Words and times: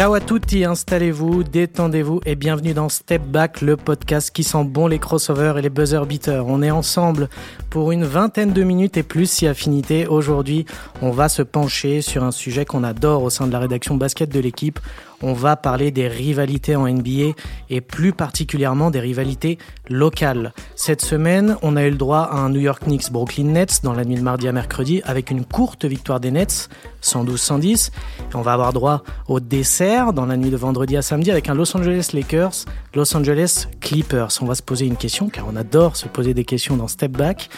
Ciao 0.00 0.14
à 0.14 0.20
tutti, 0.20 0.64
installez-vous, 0.64 1.42
détendez-vous 1.42 2.22
et 2.24 2.34
bienvenue 2.34 2.72
dans 2.72 2.88
Step 2.88 3.20
Back, 3.20 3.60
le 3.60 3.76
podcast 3.76 4.30
qui 4.30 4.44
sent 4.44 4.64
bon 4.64 4.86
les 4.86 4.98
crossovers 4.98 5.58
et 5.58 5.60
les 5.60 5.68
buzzer 5.68 6.06
beaters. 6.06 6.46
On 6.46 6.62
est 6.62 6.70
ensemble 6.70 7.28
pour 7.68 7.92
une 7.92 8.04
vingtaine 8.04 8.54
de 8.54 8.62
minutes 8.62 8.96
et 8.96 9.02
plus 9.02 9.30
si 9.30 9.46
affinité. 9.46 10.06
Aujourd'hui, 10.06 10.64
on 11.02 11.10
va 11.10 11.28
se 11.28 11.42
pencher 11.42 12.00
sur 12.00 12.24
un 12.24 12.30
sujet 12.30 12.64
qu'on 12.64 12.82
adore 12.82 13.24
au 13.24 13.28
sein 13.28 13.46
de 13.46 13.52
la 13.52 13.58
rédaction 13.58 13.94
basket 13.94 14.30
de 14.30 14.40
l'équipe 14.40 14.80
on 15.22 15.32
va 15.32 15.56
parler 15.56 15.90
des 15.90 16.08
rivalités 16.08 16.76
en 16.76 16.88
NBA 16.88 17.34
et 17.68 17.80
plus 17.80 18.12
particulièrement 18.12 18.90
des 18.90 19.00
rivalités 19.00 19.58
locales. 19.88 20.52
Cette 20.76 21.02
semaine, 21.02 21.56
on 21.62 21.76
a 21.76 21.84
eu 21.84 21.90
le 21.90 21.96
droit 21.96 22.28
à 22.30 22.36
un 22.36 22.50
New 22.50 22.60
York 22.60 22.84
Knicks 22.84 23.10
Brooklyn 23.10 23.44
Nets 23.44 23.80
dans 23.82 23.92
la 23.92 24.04
nuit 24.04 24.16
de 24.16 24.22
mardi 24.22 24.48
à 24.48 24.52
mercredi 24.52 25.02
avec 25.04 25.30
une 25.30 25.44
courte 25.44 25.84
victoire 25.84 26.20
des 26.20 26.30
Nets, 26.30 26.68
112-110. 27.02 27.90
Et 28.32 28.36
on 28.36 28.42
va 28.42 28.52
avoir 28.52 28.72
droit 28.72 29.02
au 29.28 29.40
dessert 29.40 30.12
dans 30.12 30.26
la 30.26 30.36
nuit 30.36 30.50
de 30.50 30.56
vendredi 30.56 30.96
à 30.96 31.02
samedi 31.02 31.30
avec 31.30 31.48
un 31.48 31.54
Los 31.54 31.76
Angeles 31.76 32.10
Lakers, 32.12 32.64
Los 32.94 33.16
Angeles 33.16 33.66
Clippers. 33.80 34.30
On 34.40 34.46
va 34.46 34.54
se 34.54 34.62
poser 34.62 34.86
une 34.86 34.96
question 34.96 35.28
car 35.28 35.46
on 35.48 35.56
adore 35.56 35.96
se 35.96 36.08
poser 36.08 36.34
des 36.34 36.44
questions 36.44 36.76
dans 36.76 36.88
Step 36.88 37.12
Back 37.12 37.50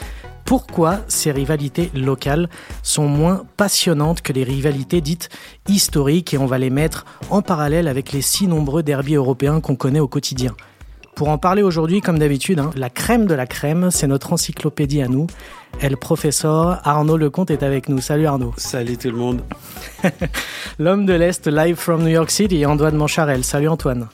pourquoi 0.45 1.01
ces 1.09 1.31
rivalités 1.31 1.91
locales 1.95 2.49
sont 2.83 3.07
moins 3.07 3.45
passionnantes 3.57 4.23
que 4.23 4.33
les 4.33 4.45
rivalités 4.45 5.01
dites 5.01 5.29
historiques 5.69 6.35
et 6.35 6.39
on 6.39 6.47
va 6.47 6.59
les 6.59 6.71
mettre 6.71 7.05
en 7.31 7.43
parallèle 7.43 7.89
avec 7.89 8.13
les 8.13 8.23
si 8.23 8.47
nombreux 8.47 8.83
derbies 8.83 9.15
européens 9.15 9.61
qu'on 9.61 9.77
connaît 9.77 10.01
au 10.01 10.09
quotidien. 10.09 10.55
Pour 11.15 11.29
en 11.29 11.37
parler 11.37 11.63
aujourd'hui, 11.63 12.01
comme 12.01 12.19
d'habitude, 12.19 12.59
hein, 12.59 12.71
la 12.75 12.89
crème 12.89 13.27
de 13.27 13.35
la 13.35 13.47
crème, 13.47 13.91
c'est 13.91 14.07
notre 14.07 14.33
encyclopédie 14.33 15.03
à 15.03 15.09
nous. 15.09 15.27
Et 15.81 15.89
le 15.89 15.97
professeur 15.97 16.81
Arnaud 16.85 17.19
Lecomte 17.19 17.51
est 17.51 17.63
avec 17.63 17.89
nous. 17.89 18.01
Salut 18.01 18.27
Arnaud. 18.27 18.55
Salut 18.57 18.97
tout 18.97 19.11
le 19.11 19.17
monde. 19.17 19.43
L'homme 20.79 21.05
de 21.05 21.12
l'Est, 21.12 21.47
live 21.47 21.77
from 21.77 22.03
New 22.03 22.09
York 22.09 22.31
City, 22.31 22.65
Antoine 22.65 22.97
Mancharel. 22.97 23.45
Salut 23.45 23.69
Antoine. 23.69 24.09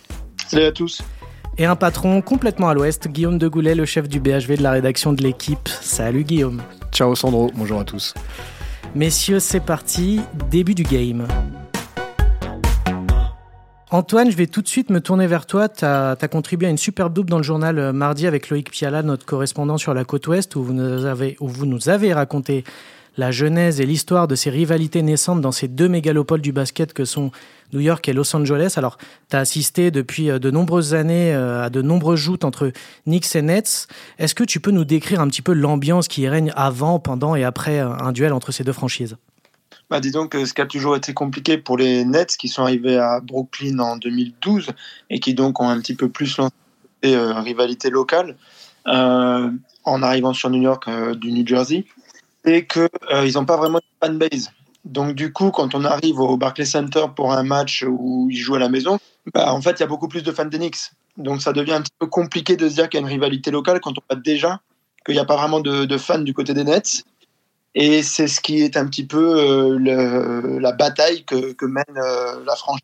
Salut 0.49 0.65
à 0.65 0.73
tous 0.73 1.03
et 1.59 1.65
un 1.65 1.77
patron 1.77 2.23
complètement 2.23 2.69
à 2.69 2.75
l'ouest, 2.75 3.09
Guillaume 3.09 3.39
de 3.39 3.49
Goulet, 3.49 3.75
le 3.75 3.85
chef 3.85 4.09
du 4.09 4.21
BHV 4.21 4.57
de 4.59 4.63
la 4.63 4.71
rédaction 4.71 5.13
de 5.13 5.23
l'équipe. 5.23 5.69
Salut 5.69 6.23
Guillaume. 6.23 6.63
Ciao 6.93 7.15
Sandro, 7.17 7.51
bonjour 7.55 7.81
à 7.81 7.85
tous. 7.85 8.15
Messieurs, 8.95 9.41
c'est 9.41 9.61
parti, 9.61 10.21
début 10.51 10.75
du 10.75 10.85
game. 10.85 11.27
Antoine, 13.91 14.31
je 14.31 14.37
vais 14.37 14.47
tout 14.47 14.63
de 14.63 14.69
suite 14.69 14.91
me 14.91 15.01
tourner 15.01 15.27
vers 15.27 15.47
toi. 15.47 15.69
Tu 15.69 15.85
as, 15.85 16.17
contribué 16.31 16.69
à 16.69 16.71
une 16.71 16.79
superbe 16.79 17.13
double 17.13 17.31
dans 17.31 17.39
le 17.39 17.43
journal 17.43 17.79
euh, 17.79 17.93
mardi 17.93 18.27
avec 18.27 18.51
Loïc 18.51 18.71
Piala, 18.71 19.03
notre 19.03 19.27
correspondant 19.27 19.79
sur 19.79 19.95
la 19.95 20.05
côte 20.05 20.27
ouest, 20.29 20.55
où 20.57 20.63
vous 20.63 20.75
nous 20.75 21.07
avez, 21.07 21.37
où 21.41 21.49
vous 21.49 21.67
nous 21.67 21.89
avez 21.89 22.13
raconté 22.13 22.65
la 23.17 23.31
genèse 23.31 23.81
et 23.81 23.87
l'histoire 23.87 24.29
de 24.29 24.37
ces 24.37 24.49
rivalités 24.49 25.03
naissantes 25.03 25.41
dans 25.41 25.53
ces 25.53 25.69
deux 25.69 25.89
mégalopoles 25.89 26.41
du 26.41 26.53
basket 26.53 26.93
que 26.93 27.05
sont 27.05 27.33
New 27.73 27.81
York 27.81 28.09
et 28.09 28.13
Los 28.13 28.35
Angeles. 28.35 28.75
Alors, 28.77 28.99
tu 29.31 29.37
as 29.37 29.41
assisté 29.41 29.91
depuis 29.91 30.31
euh, 30.31 30.39
de 30.39 30.51
nombreuses 30.51 30.95
années 30.95 31.35
euh, 31.35 31.65
à 31.65 31.71
de 31.71 31.83
nombreuses 31.83 32.21
joutes 32.21 32.45
entre 32.45 32.73
Knicks 33.07 33.35
et 33.37 33.43
Nets. 33.43 33.89
Est-ce 34.19 34.35
que 34.35 34.45
tu 34.45 34.61
peux 34.61 34.71
nous 34.71 34.85
décrire 34.85 35.21
un 35.21 35.29
petit 35.29 35.43
peu 35.43 35.53
l'ambiance 35.53 36.09
qui 36.09 36.29
règne 36.29 36.53
avant, 36.57 36.99
pendant 36.99 37.35
et 37.35 37.45
après 37.45 37.79
euh, 37.79 37.91
un 37.91 38.13
duel 38.13 38.33
entre 38.33 38.53
ces 38.53 38.65
deux 38.65 38.73
franchises? 38.73 39.17
Bah, 39.91 40.01
disons 40.01 40.29
que 40.29 40.45
ce 40.45 40.53
qui 40.53 40.61
a 40.61 40.67
toujours 40.67 40.97
été 40.97 41.15
compliqué 41.15 41.57
pour 41.59 41.79
les 41.79 42.05
Nets 42.05 42.37
qui 42.37 42.49
sont 42.49 42.63
arrivés 42.63 42.99
à 42.99 43.21
Brooklyn 43.21 43.79
en 43.79 43.97
2012 43.97 44.71
et 45.11 45.21
qui 45.21 45.35
donc 45.35 45.61
ont 45.61 45.69
un 45.69 45.81
petit 45.81 45.95
peu 45.95 46.09
plus 46.09 46.37
lancé 46.37 46.53
euh, 47.05 47.41
rivalité 47.41 47.91
locale 47.91 48.37
en 48.85 50.03
arrivant 50.03 50.33
sur 50.33 50.49
New 50.49 50.63
York 50.63 50.89
du 51.19 51.31
New 51.31 51.47
Jersey 51.47 51.85
c'est 52.45 52.67
qu'ils 52.67 52.89
euh, 53.13 53.31
n'ont 53.33 53.45
pas 53.45 53.57
vraiment 53.57 53.79
de 53.79 54.07
fanbase. 54.07 54.51
Donc 54.89 55.15
du 55.15 55.33
coup, 55.33 55.51
quand 55.51 55.75
on 55.75 55.85
arrive 55.85 56.19
au 56.19 56.37
Barclays 56.37 56.65
Center 56.65 57.07
pour 57.15 57.33
un 57.33 57.43
match 57.43 57.85
où 57.87 58.29
ils 58.31 58.37
jouent 58.37 58.57
à 58.57 58.59
la 58.59 58.69
maison, 58.69 58.99
bah, 59.35 59.53
en 59.53 59.61
fait, 59.61 59.73
il 59.73 59.81
y 59.81 59.83
a 59.83 59.87
beaucoup 59.87 60.09
plus 60.09 60.23
de 60.23 60.33
fans 60.33 60.47
des 60.47 60.59
Knicks. 60.59 60.91
Donc 61.17 61.43
ça 61.43 61.53
devient 61.53 61.73
un 61.73 61.83
petit 61.83 61.93
peu 61.99 62.07
compliqué 62.07 62.57
de 62.57 62.69
se 62.69 62.75
dire 62.75 62.89
qu'il 62.89 62.99
y 62.99 63.03
a 63.03 63.07
une 63.07 63.13
rivalité 63.13 63.51
locale 63.51 63.81
quand 63.81 63.93
on 63.93 64.03
voit 64.09 64.21
déjà 64.21 64.61
qu'il 65.05 65.15
n'y 65.15 65.21
a 65.21 65.25
pas 65.25 65.37
vraiment 65.37 65.61
de, 65.61 65.99
fans 65.99 66.19
du 66.19 66.33
côté 66.35 66.55
des 66.55 66.65
Nets. 66.65 67.05
Et 67.75 68.03
c'est 68.03 68.29
ce 68.29 68.41
qui 68.41 68.63
est 68.63 68.77
un 68.77 68.87
petit 68.87 69.05
peu 69.05 69.39
euh, 69.39 70.59
la 70.59 70.73
bataille 70.73 71.25
que, 71.25 71.67
mène 71.67 71.85
euh, 71.97 72.43
la 72.45 72.57
franchise 72.57 72.83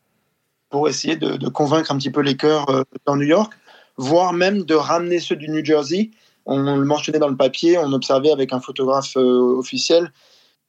pour 0.69 0.89
essayer 0.89 1.17
de, 1.17 1.49
convaincre 1.49 1.91
un 1.91 1.97
petit 1.97 2.11
peu 2.11 2.21
les 2.21 2.37
cœurs 2.37 2.67
dans 3.06 3.17
New 3.17 3.27
York, 3.27 3.53
voire 3.97 4.33
même 4.33 4.65
de 4.65 4.75
ramener 4.75 5.21
ceux 5.21 5.37
du 5.37 5.49
New 5.49 5.65
Jersey 5.65 6.11
on 6.47 6.77
le 6.77 6.84
mentionnait 6.84 7.19
dans 7.19 7.29
le 7.29 7.37
papier, 7.37 7.79
on 7.79 7.93
observait 7.93 8.33
avec 8.33 8.53
un 8.53 8.61
photographe 8.61 9.17
euh, 9.17 9.59
officiel 9.59 10.12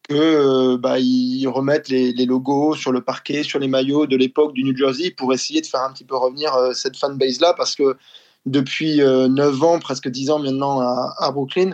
que 0.08 0.16
euh, 0.16 0.78
bah, 0.78 1.00
ils 1.00 1.48
remettent 1.48 1.90
les, 1.90 2.26
logos 2.26 2.76
sur 2.76 2.92
le 2.92 3.02
parquet, 3.02 3.44
sur 3.44 3.60
les 3.60 3.68
maillots 3.68 4.06
de 4.06 4.16
l'époque 4.16 4.54
du 4.54 4.64
New 4.64 4.76
Jersey 4.76 5.12
pour 5.12 5.34
essayer 5.34 5.62
de 5.62 5.66
faire 5.66 5.82
un 5.82 5.92
petit 5.92 6.04
peu 6.04 6.16
revenir 6.16 6.54
euh, 6.56 6.74
cette 6.74 6.98
fanbase 6.98 7.40
là 7.40 7.54
parce 7.56 7.76
que 7.76 7.98
depuis 8.46 8.98
9 8.98 9.64
ans, 9.64 9.80
presque 9.80 10.08
10 10.08 10.30
ans 10.30 10.38
maintenant 10.38 10.80
à, 10.80 11.32
Brooklyn, 11.32 11.72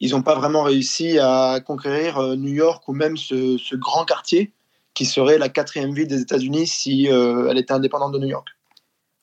ils 0.00 0.12
n'ont 0.12 0.22
pas 0.22 0.34
vraiment 0.34 0.62
réussi 0.62 1.18
à 1.18 1.60
conquérir 1.60 2.18
New 2.38 2.54
York 2.54 2.88
ou 2.88 2.94
même 2.94 3.18
ce, 3.18 3.76
grand 3.76 4.06
quartier 4.06 4.54
qui 4.94 5.04
serait 5.04 5.36
la 5.36 5.50
quatrième 5.50 5.92
ville 5.92 6.08
des 6.08 6.22
États-Unis 6.22 6.68
si 6.68 7.04
elle 7.04 7.58
était 7.58 7.74
indépendante 7.74 8.12
de 8.12 8.18
New 8.18 8.28
York. 8.28 8.48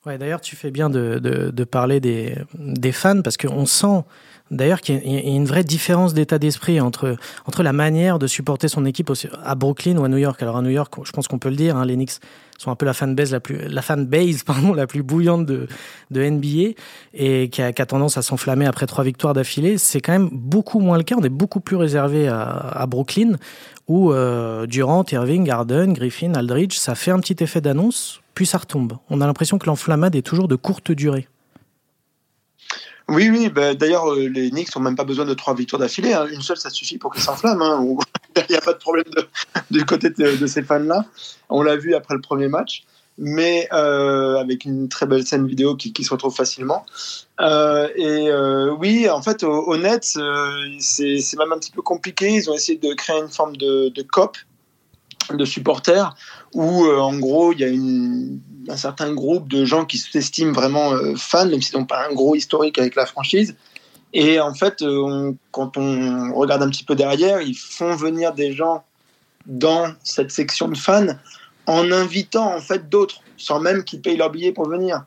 Ouais, 0.06 0.18
d'ailleurs, 0.18 0.40
tu 0.40 0.54
fais 0.54 0.70
bien 0.70 0.90
de, 0.90 1.64
parler 1.64 1.98
des, 1.98 2.92
fans 2.92 3.22
parce 3.22 3.36
qu'on 3.36 3.66
sent 3.66 4.04
d'ailleurs 4.50 4.80
qu'il 4.80 4.96
y 4.96 5.16
a 5.16 5.20
une 5.20 5.46
vraie 5.46 5.64
différence 5.64 6.14
d'état 6.14 6.38
d'esprit 6.38 6.80
entre, 6.80 7.16
entre 7.46 7.62
la 7.62 7.72
manière 7.72 8.18
de 8.18 8.26
supporter 8.26 8.68
son 8.68 8.84
équipe 8.84 9.10
à 9.42 9.54
Brooklyn 9.54 9.96
ou 9.96 10.04
à 10.04 10.08
New 10.08 10.18
York. 10.18 10.42
Alors 10.42 10.56
à 10.56 10.62
New 10.62 10.70
York, 10.70 10.94
je 11.04 11.12
pense 11.12 11.28
qu'on 11.28 11.38
peut 11.38 11.48
le 11.48 11.56
dire, 11.56 11.76
hein, 11.76 11.84
les 11.84 11.94
Knicks 11.94 12.12
sont 12.58 12.70
un 12.70 12.76
peu 12.76 12.86
la 12.86 12.94
fanbase 12.94 13.32
la 13.32 13.40
plus, 13.40 13.58
la 13.68 13.82
pardon, 14.46 14.74
la 14.74 14.86
plus 14.86 15.02
bouillante 15.02 15.46
de, 15.46 15.66
de 16.10 16.28
NBA 16.28 16.74
et 17.14 17.48
qui 17.48 17.62
a, 17.62 17.72
tendance 17.72 18.16
à 18.16 18.22
s'enflammer 18.22 18.66
après 18.66 18.86
trois 18.86 19.04
victoires 19.04 19.34
d'affilée. 19.34 19.78
C'est 19.78 20.00
quand 20.00 20.12
même 20.12 20.28
beaucoup 20.32 20.80
moins 20.80 20.98
le 20.98 21.04
cas. 21.04 21.16
On 21.18 21.24
est 21.24 21.28
beaucoup 21.28 21.60
plus 21.60 21.76
réservé 21.76 22.28
à, 22.28 22.42
à 22.42 22.86
Brooklyn 22.86 23.36
où 23.88 24.12
euh, 24.12 24.66
Durant, 24.66 25.04
Irving, 25.10 25.50
Harden, 25.50 25.92
Griffin, 25.92 26.34
Aldridge, 26.34 26.76
ça 26.76 26.94
fait 26.94 27.10
un 27.10 27.20
petit 27.20 27.42
effet 27.42 27.60
d'annonce 27.60 28.20
puis 28.34 28.46
ça 28.46 28.58
retombe. 28.58 28.94
On 29.10 29.20
a 29.20 29.26
l'impression 29.26 29.58
que 29.58 29.66
l'enflammade 29.66 30.16
est 30.16 30.22
toujours 30.22 30.48
de 30.48 30.56
courte 30.56 30.92
durée. 30.92 31.28
Oui, 33.08 33.28
oui. 33.28 33.48
Bah, 33.48 33.74
d'ailleurs, 33.74 34.10
euh, 34.10 34.28
les 34.28 34.50
Knicks 34.50 34.74
n'ont 34.74 34.82
même 34.82 34.96
pas 34.96 35.04
besoin 35.04 35.24
de 35.24 35.34
trois 35.34 35.54
victoires 35.54 35.80
d'affilée. 35.80 36.14
Hein. 36.14 36.26
Une 36.30 36.42
seule, 36.42 36.56
ça 36.56 36.70
suffit 36.70 36.98
pour 36.98 37.12
qu'ils 37.12 37.22
s'enflamment. 37.22 37.64
Hein. 37.64 38.04
Il 38.36 38.46
n'y 38.50 38.56
a 38.56 38.60
pas 38.60 38.72
de 38.72 38.78
problème 38.78 39.04
du 39.70 39.84
côté 39.84 40.10
de, 40.10 40.46
ces 40.46 40.62
fans-là. 40.62 41.04
On 41.50 41.62
l'a 41.62 41.76
vu 41.76 41.94
après 41.94 42.14
le 42.14 42.20
premier 42.20 42.48
match, 42.48 42.84
mais 43.18 43.68
euh, 43.72 44.38
avec 44.38 44.64
une 44.64 44.88
très 44.88 45.06
belle 45.06 45.26
scène 45.26 45.46
vidéo 45.46 45.76
qui, 45.76 45.92
se 46.02 46.10
retrouve 46.10 46.34
facilement. 46.34 46.84
Euh, 47.40 47.88
et 47.94 48.32
oui, 48.78 49.08
en 49.08 49.22
fait, 49.22 49.44
au, 49.44 49.76
Nets, 49.76 50.18
c'est 50.80 51.36
même 51.38 51.52
un 51.52 51.58
petit 51.58 51.72
peu 51.72 51.82
compliqué. 51.82 52.30
Ils 52.30 52.50
ont 52.50 52.54
essayé 52.54 52.78
de 52.78 52.92
créer 52.94 53.20
une 53.20 53.28
forme 53.28 53.56
de, 53.56 53.90
de 53.90 54.02
COP 54.02 54.36
de 55.32 55.44
supporters 55.44 56.14
où 56.52 56.84
euh, 56.84 56.98
en 56.98 57.18
gros 57.18 57.52
il 57.52 57.60
y 57.60 57.64
a 57.64 58.72
un 58.72 58.76
certain 58.76 59.12
groupe 59.12 59.48
de 59.48 59.64
gens 59.64 59.84
qui 59.84 59.98
s'estiment 59.98 60.52
vraiment 60.52 60.92
euh, 60.92 61.14
fans, 61.16 61.46
même 61.46 61.62
s'ils 61.62 61.78
n'ont 61.78 61.86
pas 61.86 62.06
un 62.08 62.14
gros 62.14 62.34
historique 62.34 62.78
avec 62.78 62.94
la 62.94 63.06
franchise. 63.06 63.54
Et 64.12 64.38
en 64.38 64.54
fait, 64.54 64.80
euh, 64.82 65.32
quand 65.50 65.76
on 65.76 66.32
regarde 66.34 66.62
un 66.62 66.70
petit 66.70 66.84
peu 66.84 66.94
derrière, 66.94 67.40
ils 67.40 67.56
font 67.56 67.96
venir 67.96 68.32
des 68.32 68.52
gens 68.52 68.84
dans 69.46 69.92
cette 70.04 70.30
section 70.30 70.68
de 70.68 70.76
fans 70.76 71.16
en 71.66 71.90
invitant 71.90 72.54
en 72.54 72.60
fait 72.60 72.88
d'autres, 72.88 73.20
sans 73.36 73.58
même 73.58 73.82
qu'ils 73.84 74.00
payent 74.00 74.16
leur 74.16 74.30
billet 74.30 74.52
pour 74.52 74.68
venir. 74.68 75.04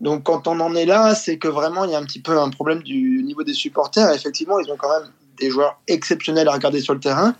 Donc 0.00 0.24
quand 0.24 0.46
on 0.46 0.60
en 0.60 0.74
est 0.74 0.86
là, 0.86 1.14
c'est 1.14 1.38
que 1.38 1.48
vraiment 1.48 1.84
il 1.84 1.92
y 1.92 1.94
a 1.94 1.98
un 1.98 2.04
petit 2.04 2.20
peu 2.20 2.38
un 2.38 2.50
problème 2.50 2.82
du 2.82 3.22
niveau 3.22 3.42
des 3.42 3.54
supporters. 3.54 4.12
effectivement, 4.12 4.58
ils 4.58 4.70
ont 4.70 4.76
quand 4.76 4.90
même 5.00 5.10
des 5.38 5.50
joueurs 5.50 5.80
exceptionnels 5.86 6.48
à 6.48 6.52
regarder 6.52 6.80
sur 6.80 6.94
le 6.94 7.00
terrain. 7.00 7.34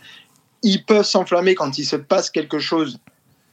Ils 0.62 0.84
peuvent 0.84 1.04
s'enflammer 1.04 1.54
quand 1.54 1.78
il 1.78 1.84
se 1.84 1.96
passe 1.96 2.30
quelque 2.30 2.58
chose 2.58 2.98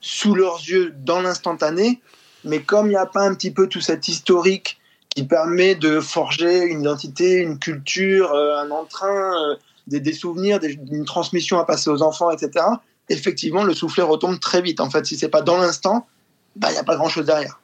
sous 0.02 0.36
leurs 0.36 0.60
yeux 0.60 0.94
dans 1.04 1.22
l'instantané, 1.22 2.00
mais 2.44 2.62
comme 2.62 2.88
il 2.88 2.92
n'y 2.92 2.96
a 2.96 3.06
pas 3.06 3.22
un 3.22 3.34
petit 3.34 3.52
peu 3.52 3.68
tout 3.68 3.81
cet 3.81 4.07
historique 4.07 4.80
qui 5.10 5.24
permet 5.24 5.75
de 5.75 6.00
forger 6.00 6.63
une 6.63 6.81
identité, 6.81 7.38
une 7.38 7.57
culture, 7.57 8.34
euh, 8.34 8.60
un 8.60 8.69
entrain, 8.69 9.52
euh, 9.52 9.56
des, 9.88 10.13
souvenirs, 10.13 10.60
une 10.63 11.06
transmission 11.06 11.57
à 11.57 11.66
passer 11.66 11.90
aux 11.90 12.02
enfants, 12.02 12.30
etc., 12.31 12.66
effectivement, 13.10 13.63
le 13.63 13.74
soufflet 13.74 14.04
retombe 14.04 14.40
très 14.40 14.62
vite. 14.62 14.80
En 14.80 14.90
fait, 14.90 15.06
si 15.06 15.16
c'est 15.16 15.30
pas 15.30 15.42
dans 15.42 15.57
l'instant, 15.57 16.06
bah, 16.56 16.68
il 16.69 16.74
n'y 16.74 16.80
a 16.80 16.84
pas 16.84 16.96
grand-chose 16.96 17.25
derrière. 17.25 17.60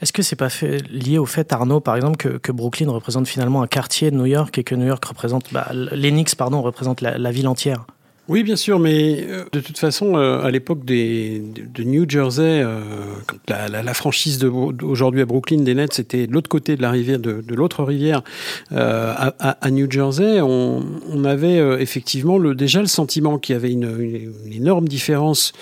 Est-ce 0.00 0.12
que 0.12 0.22
c'est 0.22 0.36
pas 0.36 0.48
lié 0.90 1.18
au 1.18 1.26
fait, 1.26 1.52
Arnaud, 1.52 1.80
par 1.80 1.96
exemple, 1.96 2.16
que, 2.16 2.52
Brooklyn 2.52 2.90
représente 2.90 3.26
finalement 3.26 3.62
un 3.62 3.66
quartier 3.66 4.10
de 4.10 4.16
New 4.16 4.26
York 4.26 4.56
et 4.58 4.64
que 4.64 4.74
New 4.74 4.86
York 4.86 5.04
représente, 5.04 5.52
bah, 5.52 5.68
l'Enix, 5.72 6.34
pardon, 6.34 6.62
représente 6.62 7.00
la 7.00 7.30
ville 7.30 7.48
entière? 7.48 7.84
Oui, 8.30 8.44
bien 8.44 8.54
sûr, 8.54 8.78
mais 8.78 9.26
euh, 9.28 9.42
de 9.50 9.58
toute 9.58 9.76
façon, 9.76 10.16
euh, 10.16 10.40
à 10.40 10.52
l'époque 10.52 10.84
de 10.84 11.82
New 11.82 12.08
Jersey, 12.08 12.62
euh, 12.62 12.78
la, 13.48 13.66
la, 13.66 13.82
la, 13.82 13.92
franchise 13.92 14.38
d'aujourd'hui 14.38 15.20
à 15.20 15.24
Brooklyn 15.24 15.62
des 15.62 15.74
Nets, 15.74 15.94
c'était 15.94 16.28
de 16.28 16.32
l'autre 16.32 16.48
côté 16.48 16.76
de 16.76 16.82
la 16.82 16.92
rivière, 16.92 17.18
de, 17.18 17.42
l'autre 17.52 17.82
rivière 17.82 18.22
à, 18.70 19.70
New 19.72 19.90
Jersey, 19.90 20.40
on, 20.40 21.24
avait 21.24 21.56
effectivement 21.82 22.38
déjà 22.38 22.80
le 22.80 22.86
sentiment 22.86 23.38
qu'il 23.38 23.54
y 23.54 23.56
avait 23.56 23.72
une, 23.72 24.32
énorme 24.52 24.86
différence 24.86 25.52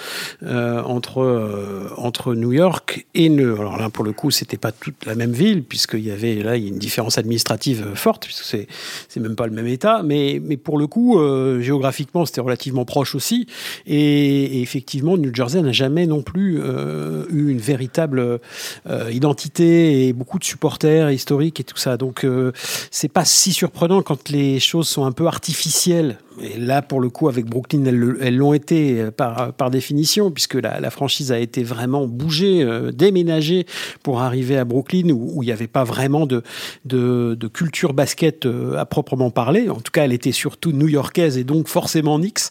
entre, 0.45 1.95
entre 1.97 2.35
New 2.35 2.53
York 2.53 3.07
et 3.15 3.31
New. 3.31 3.59
Alors 3.59 3.79
là, 3.79 3.89
pour 3.89 4.05
le 4.05 4.13
coup, 4.13 4.31
c'était 4.31 4.59
pas 4.59 4.73
toute 4.73 5.07
la 5.07 5.15
même 5.15 5.33
ville, 5.33 5.65
puisqu'il 5.65 6.05
y 6.05 6.11
avait 6.11 6.35
là 6.43 6.57
une 6.57 6.79
différence 6.79 7.17
administrative 7.17 7.95
forte, 7.95 8.27
puisque 8.27 8.45
c'est 8.45 9.21
même 9.21 9.37
pas 9.37 9.47
le 9.47 9.53
même 9.53 9.67
État, 9.67 10.03
mais 10.05 10.41
mais 10.45 10.59
pour 10.59 10.79
le 10.79 10.87
coup, 10.87 11.19
géographiquement, 11.61 12.27
c'était 12.27 12.43
relativement 12.43 12.58
proche 12.85 13.15
aussi. 13.15 13.47
Et, 13.87 14.59
et 14.59 14.63
effectivement, 14.63 15.17
New 15.17 15.35
Jersey 15.35 15.61
n'a 15.63 15.73
jamais 15.73 16.07
non 16.07 16.23
plus 16.23 16.61
euh, 16.61 17.25
eu 17.31 17.51
une 17.51 17.59
véritable 17.59 18.41
euh, 18.89 19.11
identité 19.11 20.07
et 20.07 20.13
beaucoup 20.13 20.39
de 20.39 20.45
supporters 20.45 21.11
historiques 21.11 21.61
et 21.61 21.65
tout 21.65 21.77
ça. 21.77 21.97
Donc, 21.97 22.25
euh, 22.25 22.53
c'est 22.91 23.13
pas 23.13 23.25
si 23.25 23.53
surprenant 23.53 24.03
quand 24.03 24.29
les 24.29 24.61
choses 24.61 24.89
sont 24.89 25.05
un 25.05 25.13
peu 25.13 25.27
artificielles 25.27 26.19
et 26.43 26.59
là, 26.59 26.83
pour 26.83 27.01
le 27.01 27.09
coup, 27.09 27.29
avec 27.29 27.47
Brooklyn, 27.47 27.85
elles 27.85 28.37
l'ont 28.37 28.55
été 28.55 29.01
euh, 29.01 29.11
par, 29.11 29.53
par 29.53 29.71
définition, 29.71 30.31
puisque 30.31 30.55
la, 30.55 30.81
la, 30.81 30.91
franchise 30.91 31.33
a 31.33 31.39
été 31.39 31.63
vraiment 31.63 32.07
bougée, 32.07 32.63
euh, 32.63 32.93
déménagée 32.93 33.67
pour 34.03 34.21
arriver 34.21 34.57
à 34.57 34.65
Brooklyn, 34.65 35.11
où, 35.11 35.43
il 35.43 35.47
n'y 35.47 35.53
avait 35.53 35.67
pas 35.67 35.85
vraiment 35.85 36.27
de, 36.27 36.43
de, 36.85 37.37
de, 37.39 37.49
culture 37.49 37.93
basket 37.93 38.47
euh, 38.47 38.77
à 38.77 38.87
proprement 38.87 39.31
parler. 39.31 39.69
En 39.69 39.81
tout 39.81 39.93
cas, 39.93 40.05
elle 40.05 40.13
était 40.13 40.33
surtout 40.33 40.73
new-yorkaise 40.73 41.39
et 41.39 41.45
donc 41.45 41.69
forcément 41.69 42.19
Knicks. 42.19 42.51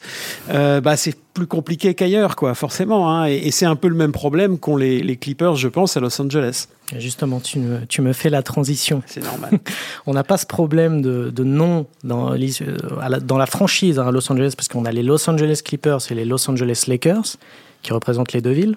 Euh, 0.49 0.81
bah, 0.81 0.97
c'est 0.97 1.15
plus 1.37 1.45
compliqué 1.45 1.93
qu'ailleurs, 1.93 2.35
quoi, 2.35 2.55
forcément. 2.55 3.11
Hein, 3.11 3.27
et, 3.27 3.35
et 3.35 3.51
c'est 3.51 3.67
un 3.67 3.75
peu 3.75 3.87
le 3.87 3.95
même 3.95 4.11
problème 4.11 4.57
qu'ont 4.57 4.75
les, 4.75 5.01
les 5.03 5.17
Clippers, 5.17 5.55
je 5.55 5.67
pense, 5.67 5.95
à 5.95 5.99
Los 5.99 6.19
Angeles. 6.19 6.67
Justement, 6.97 7.39
tu 7.39 7.59
me, 7.59 7.85
tu 7.85 8.01
me 8.01 8.11
fais 8.11 8.31
la 8.31 8.41
transition. 8.41 9.03
C'est 9.05 9.23
normal. 9.23 9.51
on 10.07 10.13
n'a 10.13 10.23
pas 10.23 10.37
ce 10.37 10.47
problème 10.47 11.03
de, 11.03 11.29
de 11.29 11.43
nom 11.43 11.85
dans, 12.03 12.33
la, 12.33 13.19
dans 13.19 13.37
la 13.37 13.45
franchise 13.45 13.99
à 13.99 14.09
Los 14.09 14.31
Angeles, 14.31 14.53
parce 14.57 14.67
qu'on 14.67 14.85
a 14.85 14.91
les 14.91 15.03
Los 15.03 15.29
Angeles 15.29 15.61
Clippers 15.63 16.11
et 16.11 16.15
les 16.15 16.25
Los 16.25 16.49
Angeles 16.49 16.85
Lakers, 16.87 17.37
qui 17.83 17.93
représentent 17.93 18.33
les 18.33 18.41
deux 18.41 18.51
villes, 18.51 18.75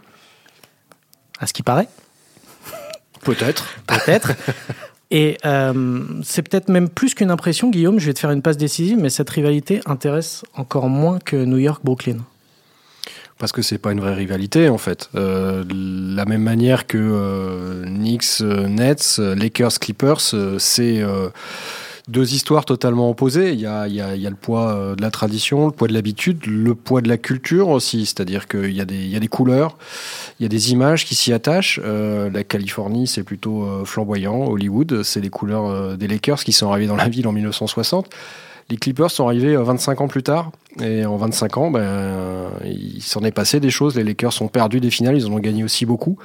à 1.38 1.46
ce 1.46 1.54
qui 1.54 1.62
paraît. 1.62 1.88
Peut-être. 3.22 3.68
Peut-être. 3.86 4.32
Et 5.12 5.38
euh, 5.44 6.04
c'est 6.22 6.48
peut-être 6.48 6.68
même 6.68 6.88
plus 6.88 7.14
qu'une 7.14 7.32
impression, 7.32 7.68
Guillaume, 7.68 7.98
je 7.98 8.06
vais 8.06 8.14
te 8.14 8.20
faire 8.20 8.30
une 8.30 8.42
passe 8.42 8.56
décisive, 8.56 8.96
mais 8.96 9.10
cette 9.10 9.28
rivalité 9.28 9.80
intéresse 9.86 10.44
encore 10.54 10.88
moins 10.88 11.18
que 11.18 11.34
New 11.34 11.56
York-Brooklyn 11.56 12.18
parce 13.40 13.52
que 13.52 13.62
c'est 13.62 13.78
pas 13.78 13.90
une 13.90 14.00
vraie 14.00 14.14
rivalité 14.14 14.68
en 14.68 14.78
fait. 14.78 15.08
Euh, 15.16 15.64
la 15.68 16.26
même 16.26 16.42
manière 16.42 16.86
que 16.86 16.98
euh, 16.98 17.84
Knicks, 17.86 18.42
euh, 18.42 18.68
Nets, 18.68 19.16
euh, 19.18 19.34
Lakers, 19.34 19.80
Clippers, 19.80 20.34
euh, 20.34 20.56
c'est 20.58 21.00
euh, 21.00 21.30
deux 22.06 22.34
histoires 22.34 22.66
totalement 22.66 23.08
opposées. 23.08 23.52
Il 23.52 23.60
y 23.60 23.66
a, 23.66 23.88
y 23.88 24.00
a, 24.00 24.14
y 24.14 24.26
a 24.26 24.30
le 24.30 24.36
poids 24.36 24.94
de 24.94 25.00
la 25.00 25.10
tradition, 25.10 25.66
le 25.66 25.72
poids 25.72 25.88
de 25.88 25.94
l'habitude, 25.94 26.44
le 26.46 26.74
poids 26.74 27.00
de 27.00 27.08
la 27.08 27.16
culture 27.16 27.70
aussi. 27.70 28.04
C'est-à-dire 28.04 28.46
qu'il 28.46 28.70
y, 28.70 28.76
y 28.76 29.16
a 29.16 29.20
des 29.20 29.28
couleurs, 29.28 29.78
il 30.38 30.42
y 30.42 30.46
a 30.46 30.48
des 30.48 30.72
images 30.72 31.06
qui 31.06 31.14
s'y 31.14 31.32
attachent. 31.32 31.78
la 31.78 32.42
Californie, 32.42 33.06
c'est 33.06 33.22
plutôt 33.22 33.84
flamboyant. 33.84 34.44
Hollywood, 34.46 35.04
c'est 35.04 35.20
les 35.20 35.30
couleurs 35.30 35.96
des 35.96 36.08
Lakers 36.08 36.42
qui 36.42 36.52
sont 36.52 36.68
arrivés 36.68 36.88
dans 36.88 36.96
la 36.96 37.08
ville 37.08 37.28
en 37.28 37.32
1960. 37.32 38.08
Les 38.70 38.76
Clippers 38.76 39.10
sont 39.10 39.26
arrivés 39.26 39.56
25 39.56 40.00
ans 40.00 40.08
plus 40.08 40.22
tard. 40.22 40.52
Et 40.80 41.04
en 41.04 41.16
25 41.16 41.56
ans, 41.56 41.70
ben, 41.70 42.50
il 42.64 43.02
s'en 43.02 43.22
est 43.22 43.32
passé 43.32 43.58
des 43.58 43.70
choses. 43.70 43.96
Les 43.96 44.04
Lakers 44.04 44.40
ont 44.40 44.48
perdu 44.48 44.80
des 44.80 44.90
finales, 44.90 45.16
ils 45.16 45.26
en 45.26 45.32
ont 45.32 45.40
gagné 45.40 45.64
aussi 45.64 45.84
beaucoup. 45.84 46.16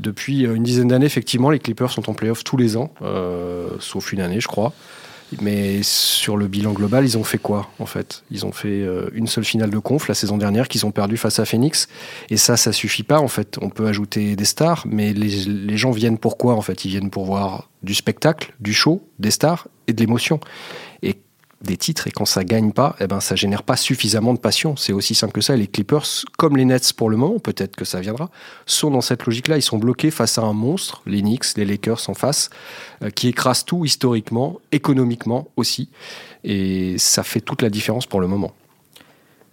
Depuis 0.00 0.44
une 0.44 0.62
dizaine 0.62 0.88
d'années, 0.88 1.06
effectivement, 1.06 1.50
les 1.50 1.58
Clippers 1.58 1.90
sont 1.90 2.10
en 2.10 2.14
playoff 2.14 2.42
tous 2.42 2.56
les 2.56 2.76
ans, 2.76 2.90
euh, 3.02 3.68
sauf 3.78 4.12
une 4.12 4.20
année, 4.20 4.40
je 4.40 4.48
crois. 4.48 4.72
Mais 5.40 5.82
sur 5.84 6.36
le 6.36 6.48
bilan 6.48 6.72
global, 6.72 7.04
ils 7.04 7.16
ont 7.16 7.22
fait 7.22 7.38
quoi, 7.38 7.68
en 7.78 7.86
fait? 7.86 8.24
Ils 8.32 8.44
ont 8.44 8.50
fait 8.50 8.82
euh, 8.82 9.08
une 9.12 9.28
seule 9.28 9.44
finale 9.44 9.70
de 9.70 9.78
conf 9.78 10.08
la 10.08 10.14
saison 10.14 10.36
dernière 10.38 10.66
qu'ils 10.66 10.86
ont 10.86 10.90
perdu 10.90 11.16
face 11.16 11.38
à 11.38 11.44
Phoenix. 11.44 11.86
Et 12.30 12.36
ça, 12.36 12.56
ça 12.56 12.72
suffit 12.72 13.04
pas, 13.04 13.20
en 13.20 13.28
fait. 13.28 13.56
On 13.62 13.70
peut 13.70 13.86
ajouter 13.86 14.34
des 14.34 14.44
stars, 14.44 14.84
mais 14.88 15.12
les, 15.12 15.44
les 15.44 15.76
gens 15.76 15.92
viennent 15.92 16.18
pour 16.18 16.36
quoi, 16.36 16.54
en 16.54 16.62
fait? 16.62 16.84
Ils 16.84 16.88
viennent 16.88 17.10
pour 17.10 17.26
voir 17.26 17.68
du 17.84 17.94
spectacle, 17.94 18.54
du 18.58 18.72
show, 18.72 19.06
des 19.20 19.30
stars 19.30 19.68
et 19.86 19.92
de 19.92 20.00
l'émotion. 20.00 20.40
Et 21.02 21.14
des 21.62 21.76
titres 21.76 22.06
et 22.06 22.10
quand 22.10 22.24
ça 22.24 22.42
gagne 22.42 22.72
pas, 22.72 22.96
eh 23.00 23.06
ben 23.06 23.20
ça 23.20 23.36
génère 23.36 23.62
pas 23.62 23.76
suffisamment 23.76 24.32
de 24.32 24.38
passion. 24.38 24.76
C'est 24.76 24.92
aussi 24.92 25.14
simple 25.14 25.32
que 25.32 25.40
ça. 25.40 25.56
Les 25.56 25.66
Clippers, 25.66 26.06
comme 26.38 26.56
les 26.56 26.64
Nets 26.64 26.92
pour 26.94 27.10
le 27.10 27.16
moment, 27.16 27.38
peut-être 27.38 27.76
que 27.76 27.84
ça 27.84 28.00
viendra, 28.00 28.30
sont 28.64 28.90
dans 28.90 29.02
cette 29.02 29.26
logique-là. 29.26 29.58
Ils 29.58 29.62
sont 29.62 29.78
bloqués 29.78 30.10
face 30.10 30.38
à 30.38 30.42
un 30.42 30.54
monstre, 30.54 31.02
les 31.06 31.20
Knicks, 31.20 31.56
les 31.56 31.66
Lakers 31.66 32.08
en 32.08 32.14
face, 32.14 32.48
euh, 33.02 33.10
qui 33.10 33.28
écrase 33.28 33.64
tout 33.64 33.84
historiquement, 33.84 34.58
économiquement 34.72 35.48
aussi. 35.56 35.90
Et 36.44 36.96
ça 36.96 37.22
fait 37.22 37.40
toute 37.40 37.60
la 37.60 37.68
différence 37.68 38.06
pour 38.06 38.20
le 38.20 38.26
moment. 38.26 38.52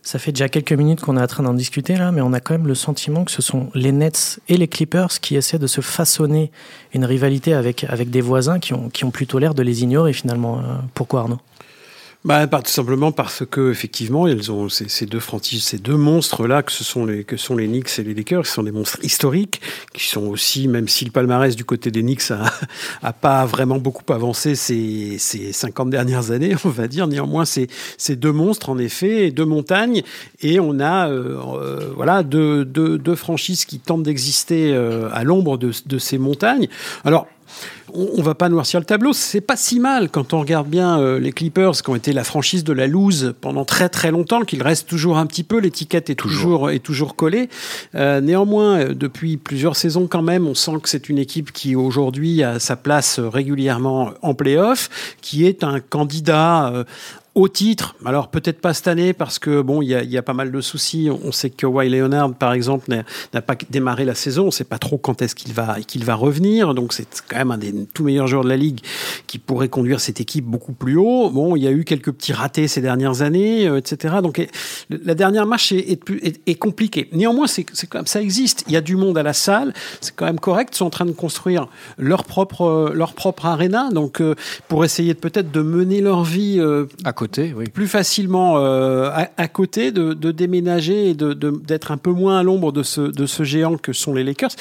Ça 0.01 0.19
fait 0.19 0.31
déjà 0.31 0.47
quelques 0.47 0.71
minutes 0.71 1.01
qu'on 1.01 1.17
est 1.17 1.21
en 1.21 1.27
train 1.27 1.43
d'en 1.43 1.53
discuter 1.53 1.97
là, 1.97 2.13
mais 2.13 2.21
on 2.21 2.31
a 2.31 2.39
quand 2.39 2.53
même 2.53 2.67
le 2.67 2.75
sentiment 2.75 3.25
que 3.25 3.31
ce 3.31 3.41
sont 3.41 3.69
les 3.73 3.91
Nets 3.91 4.39
et 4.47 4.55
les 4.55 4.69
Clippers 4.69 5.19
qui 5.19 5.35
essaient 5.35 5.59
de 5.59 5.67
se 5.67 5.81
façonner 5.81 6.49
une 6.93 7.03
rivalité 7.03 7.53
avec, 7.53 7.83
avec 7.83 8.09
des 8.09 8.21
voisins 8.21 8.59
qui 8.59 8.73
ont, 8.73 8.87
qui 8.87 9.03
ont 9.03 9.11
plutôt 9.11 9.37
l'air 9.37 9.53
de 9.53 9.63
les 9.63 9.83
ignorer 9.83 10.13
finalement. 10.13 10.61
Pourquoi 10.93 11.21
Arnaud? 11.21 11.39
Bah, 12.25 12.45
tout 12.47 12.71
simplement 12.71 13.11
parce 13.11 13.43
que 13.45 13.71
effectivement, 13.71 14.27
ils 14.27 14.51
ont 14.51 14.69
ces, 14.69 15.05
deux 15.05 15.19
franchises, 15.19 15.63
ces 15.63 15.77
deux 15.77 15.95
monstres 15.95 16.47
là 16.47 16.63
que 16.63 16.71
ce 16.71 16.83
sont 16.83 17.05
les 17.05 17.23
que 17.23 17.37
sont 17.37 17.55
les 17.55 17.67
Knicks 17.67 17.99
et 17.99 18.03
les 18.03 18.13
Lakers, 18.13 18.43
qui 18.43 18.51
sont 18.51 18.63
des 18.63 18.71
monstres 18.71 18.99
historiques, 19.03 19.61
qui 19.93 20.07
sont 20.07 20.25
aussi, 20.25 20.67
même 20.67 20.87
si 20.87 21.05
le 21.05 21.11
palmarès 21.11 21.55
du 21.55 21.63
côté 21.63 21.91
des 21.91 22.01
Knicks 22.01 22.31
a, 22.31 22.43
a 23.03 23.13
pas 23.13 23.45
vraiment 23.45 23.77
beaucoup 23.77 24.11
avancé 24.11 24.55
ces 24.55 25.17
ces 25.19 25.53
50 25.53 25.89
dernières 25.89 26.31
années, 26.31 26.55
on 26.65 26.69
va 26.69 26.87
dire. 26.87 27.07
Néanmoins, 27.07 27.45
c'est 27.45 27.67
ces 27.97 28.15
deux 28.15 28.33
monstres 28.33 28.69
en 28.69 28.77
effet, 28.77 29.31
deux 29.31 29.45
montagnes, 29.45 30.01
et 30.41 30.59
on 30.59 30.79
a 30.79 31.09
euh, 31.09 31.37
euh, 31.37 31.93
voilà 31.95 32.23
deux, 32.23 32.65
deux, 32.65 32.97
deux 32.97 33.15
franchises 33.15 33.63
qui 33.65 33.79
tentent 33.79 34.03
d'exister 34.03 34.73
euh, 34.73 35.09
à 35.13 35.23
l'ombre 35.23 35.57
de, 35.57 35.71
de 35.85 35.97
ces 35.97 36.17
montagnes. 36.17 36.67
Alors 37.05 37.27
on, 37.93 38.21
va 38.21 38.35
pas 38.35 38.49
noircir 38.49 38.79
le 38.79 38.85
tableau. 38.85 39.13
C'est 39.13 39.41
pas 39.41 39.55
si 39.55 39.79
mal 39.79 40.09
quand 40.09 40.33
on 40.33 40.39
regarde 40.39 40.67
bien 40.67 40.99
euh, 40.99 41.19
les 41.19 41.31
Clippers 41.31 41.71
qui 41.71 41.89
ont 41.89 41.95
été 41.95 42.13
la 42.13 42.23
franchise 42.23 42.63
de 42.63 42.73
la 42.73 42.87
loose 42.87 43.33
pendant 43.41 43.65
très 43.65 43.89
très 43.89 44.11
longtemps, 44.11 44.41
qu'il 44.41 44.61
reste 44.61 44.87
toujours 44.87 45.17
un 45.17 45.25
petit 45.25 45.43
peu. 45.43 45.59
L'étiquette 45.59 46.09
est 46.09 46.15
toujours, 46.15 46.37
toujours 46.37 46.71
est 46.71 46.79
toujours 46.79 47.15
collée. 47.15 47.49
Euh, 47.95 48.21
néanmoins, 48.21 48.79
euh, 48.79 48.93
depuis 48.93 49.37
plusieurs 49.37 49.75
saisons 49.75 50.07
quand 50.07 50.21
même, 50.21 50.47
on 50.47 50.55
sent 50.55 50.79
que 50.81 50.89
c'est 50.89 51.09
une 51.09 51.17
équipe 51.17 51.51
qui 51.51 51.75
aujourd'hui 51.75 52.43
a 52.43 52.59
sa 52.59 52.75
place 52.75 53.19
régulièrement 53.19 54.11
en 54.21 54.33
playoff, 54.33 54.89
qui 55.21 55.45
est 55.45 55.63
un 55.63 55.79
candidat 55.79 56.85
au 57.37 57.47
titre. 57.47 57.95
Alors 58.03 58.29
peut-être 58.29 58.59
pas 58.59 58.73
cette 58.73 58.87
année 58.87 59.13
parce 59.13 59.37
que 59.37 59.61
bon, 59.61 59.83
il 59.83 59.89
y 59.89 59.95
a, 59.95 60.01
y 60.01 60.17
a, 60.17 60.23
pas 60.23 60.33
mal 60.33 60.51
de 60.51 60.59
soucis. 60.59 61.09
On 61.23 61.31
sait 61.31 61.51
que 61.51 61.67
Kawhi 61.67 61.87
Leonard, 61.87 62.33
par 62.33 62.51
exemple, 62.51 62.89
n'a 62.89 63.41
pas 63.43 63.55
démarré 63.69 64.05
la 64.05 64.15
saison. 64.15 64.43
On 64.43 64.45
ne 64.47 64.51
sait 64.51 64.63
pas 64.63 64.79
trop 64.79 64.97
quand 64.97 65.21
est-ce 65.21 65.35
qu'il 65.35 65.53
va 65.53 65.77
qu'il 65.85 66.03
va 66.03 66.15
revenir. 66.15 66.73
Donc 66.73 66.93
c'est 66.93 67.07
quand 67.29 67.37
même 67.37 67.51
un 67.51 67.59
des 67.59 67.71
tout 67.93 68.03
meilleurs 68.03 68.25
joueurs 68.25 68.43
de 68.43 68.49
la 68.49 68.57
ligue 68.57 68.79
qui 69.27 69.37
pourrait 69.37 69.69
conduire 69.69 69.99
cette 69.99 70.19
équipe 70.19 70.45
beaucoup 70.45 70.73
plus 70.73 70.97
haut. 70.97 71.29
Bon, 71.29 71.55
il 71.55 71.61
y 71.61 71.67
a 71.67 71.71
eu 71.71 71.83
quelques 71.83 72.11
petits 72.11 72.33
ratés 72.33 72.67
ces 72.67 72.81
dernières 72.81 73.21
années, 73.21 73.67
euh, 73.67 73.77
etc. 73.77 74.15
Donc 74.23 74.43
la 74.89 75.13
dernière 75.13 75.45
marche 75.45 75.71
est, 75.71 75.91
est, 75.91 76.41
est, 76.43 76.55
compliquée. 76.55 77.07
Néanmoins, 77.11 77.45
c'est 77.45 77.67
même 77.93 78.07
ça 78.07 78.19
existe. 78.19 78.63
Il 78.65 78.73
y 78.73 78.77
a 78.77 78.81
du 78.81 78.95
monde 78.95 79.15
à 79.15 79.23
la 79.23 79.33
salle. 79.33 79.73
C'est 80.01 80.15
quand 80.15 80.25
même 80.25 80.39
correct. 80.39 80.73
Ils 80.73 80.77
sont 80.77 80.85
en 80.85 80.89
train 80.89 81.05
de 81.05 81.11
construire 81.11 81.67
leur 81.99 82.23
propre 82.23 82.91
leur 82.95 83.13
propre 83.13 83.45
arena. 83.45 83.89
Donc 83.91 84.21
euh, 84.21 84.33
pour 84.67 84.83
essayer 84.83 85.13
peut-être 85.13 85.51
de 85.51 85.61
mener 85.61 86.01
leur 86.01 86.23
vie 86.23 86.57
euh, 86.57 86.87
à 87.03 87.13
côté 87.13 87.26
côté, 87.27 87.53
oui. 87.55 87.65
plus 87.65 87.87
facilement 87.87 88.57
euh, 88.57 89.09
à, 89.09 89.29
à, 89.37 89.47
côté, 89.47 89.91
de, 89.91 90.13
de 90.13 90.31
déménager 90.31 91.09
et 91.09 91.13
d'être 91.13 91.87
de, 91.87 91.93
un 91.93 91.97
peu 91.97 92.11
moins 92.11 92.39
à 92.39 92.43
l'ombre 92.43 92.71
de 92.71 92.83
ce, 92.83 93.01
de 93.01 93.25
ce 93.25 93.43
géant 93.43 93.77
que 93.77 93.93
sont 93.93 94.13
les 94.13 94.23
Lakers. 94.23 94.51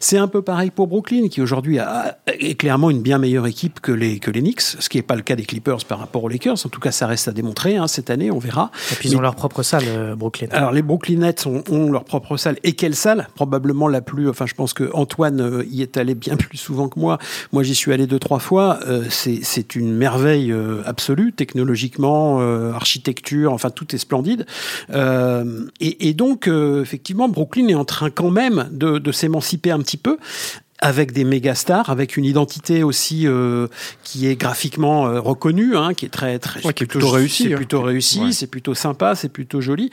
C'est 0.00 0.18
un 0.18 0.28
peu 0.28 0.42
pareil 0.42 0.70
pour 0.70 0.86
Brooklyn, 0.86 1.28
qui 1.28 1.40
aujourd'hui 1.40 1.78
est 2.26 2.54
clairement 2.54 2.90
une 2.90 3.02
bien 3.02 3.18
meilleure 3.18 3.46
équipe 3.46 3.80
que 3.80 3.92
les, 3.92 4.18
que 4.18 4.30
les 4.30 4.40
Knicks, 4.40 4.60
ce 4.60 4.88
qui 4.88 4.98
n'est 4.98 5.02
pas 5.02 5.16
le 5.16 5.22
cas 5.22 5.36
des 5.36 5.44
Clippers 5.44 5.84
par 5.86 5.98
rapport 5.98 6.24
aux 6.24 6.28
Lakers. 6.28 6.58
En 6.64 6.68
tout 6.68 6.80
cas, 6.80 6.90
ça 6.90 7.06
reste 7.06 7.28
à 7.28 7.32
démontrer 7.32 7.76
hein, 7.76 7.86
cette 7.86 8.10
année, 8.10 8.30
on 8.30 8.38
verra. 8.38 8.70
Et 8.92 8.94
puis 8.94 9.08
ils 9.08 9.12
Mais, 9.12 9.18
ont 9.18 9.22
leur 9.22 9.34
propre 9.34 9.62
salle, 9.62 9.84
euh, 9.86 10.16
Brooklyn. 10.16 10.48
Alors 10.50 10.72
les 10.72 10.82
Brooklyn 10.82 11.18
Nets 11.18 11.46
ont, 11.46 11.62
ont, 11.70 11.90
leur 11.90 12.04
propre 12.04 12.36
salle. 12.36 12.56
Et 12.64 12.72
quelle 12.72 12.94
salle? 12.94 13.28
Probablement 13.34 13.88
la 13.88 14.00
plus. 14.00 14.28
Enfin, 14.28 14.46
je 14.46 14.54
pense 14.54 14.72
que 14.72 14.90
Antoine 14.94 15.40
euh, 15.40 15.64
y 15.70 15.82
est 15.82 15.96
allé 15.96 16.14
bien 16.14 16.36
plus 16.38 16.58
souvent 16.58 16.88
que 16.88 16.98
moi. 16.98 17.18
Moi, 17.52 17.62
j'y 17.62 17.74
suis 17.74 17.92
allé 17.92 18.06
deux 18.06 18.18
trois 18.18 18.38
fois. 18.38 18.80
Euh, 18.86 19.04
c'est 19.10 19.76
une 19.76 19.92
merveille 19.92 20.52
euh, 20.52 20.82
absolue 20.84 21.32
technologiquement 21.32 22.03
euh, 22.04 22.72
architecture, 22.72 23.52
enfin 23.52 23.70
tout 23.70 23.94
est 23.94 23.98
splendide. 23.98 24.46
Euh, 24.90 25.66
et, 25.80 26.08
et, 26.08 26.14
donc, 26.14 26.48
euh, 26.48 26.82
effectivement, 26.82 27.28
Brooklyn 27.28 27.68
est 27.68 27.74
en 27.74 27.84
train 27.84 28.10
quand 28.10 28.30
même 28.30 28.68
de, 28.70 28.98
de 28.98 29.12
s'émanciper 29.12 29.70
un 29.70 29.78
petit 29.78 29.96
peu 29.96 30.18
avec 30.80 31.12
des 31.12 31.24
méga 31.24 31.54
stars, 31.54 31.88
avec 31.88 32.16
une 32.16 32.24
identité 32.24 32.82
aussi 32.82 33.26
euh, 33.26 33.68
qui 34.02 34.26
est 34.26 34.36
graphiquement 34.36 35.06
euh, 35.06 35.20
reconnue, 35.20 35.76
hein, 35.76 35.94
qui 35.94 36.04
est 36.04 36.10
très 36.10 36.38
très 36.38 36.60
ouais, 36.62 36.70
est 36.70 36.86
plutôt 36.86 37.08
réussi, 37.08 37.44
c'est 37.44 37.54
plutôt 37.54 37.80
réussi, 37.80 38.20
ouais. 38.20 38.32
c'est 38.32 38.46
plutôt 38.48 38.74
sympa, 38.74 39.14
c'est 39.14 39.30
plutôt 39.30 39.60
joli. 39.60 39.90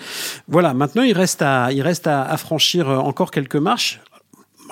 Voilà, 0.47 0.73
maintenant 0.73 1.03
il 1.03 1.13
reste 1.13 1.41
à 1.41 1.71
il 1.71 1.81
reste 1.81 2.07
à, 2.07 2.23
à 2.23 2.35
franchir 2.35 2.89
encore 2.89 3.31
quelques 3.31 3.55
marches 3.55 4.01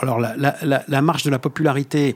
alors 0.01 0.20
la, 0.20 1.01
marche 1.01 1.24
de 1.24 1.29
la 1.29 1.39
popularité, 1.39 2.15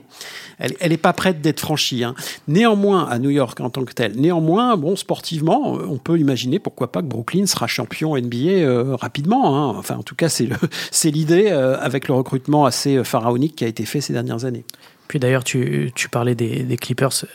elle 0.60 0.90
n'est 0.90 0.98
pas 0.98 1.13
prête 1.13 1.42
d'être 1.42 1.60
franchie. 1.60 2.04
Hein. 2.04 2.16
Néanmoins, 2.48 3.08
à 3.08 3.20
New 3.20 3.30
York 3.30 3.60
en 3.60 3.70
tant 3.70 3.84
que 3.84 3.94
tel, 3.94 4.16
néanmoins, 4.16 4.78
bon, 4.78 4.96
sportivement, 4.96 5.74
on 5.74 5.98
peut 5.98 6.18
imaginer 6.18 6.60
pourquoi 6.60 6.92
pas 6.92 7.02
que 7.02 7.08
Brooklyn 7.08 7.46
sera 7.46 7.68
champion 7.68 8.16
NBA 8.18 8.36
euh, 8.36 8.96
rapidement. 8.96 9.56
Hein. 9.56 9.75
Enfin, 9.78 9.98
en 9.98 10.04
tout 10.04 10.16
cas, 10.16 10.30
c'est 10.30 10.48
l'idée 11.12 11.48
euh, 11.52 11.78
avec 11.80 12.08
le 12.08 12.13
recrutement 12.13 12.66
assez 12.66 13.04
pharaonique 13.04 13.56
qui 13.56 13.66
a 13.66 13.68
été 13.68 13.86
fait 13.86 14.02
ces 14.02 14.13
dernières 14.13 14.46
années. 14.46 14.66
Puis 15.08 15.20
d'ailleurs, 15.20 15.44
tu, 15.44 15.92
parlais 16.12 16.36
des 16.36 16.78
Clippers 16.78 17.25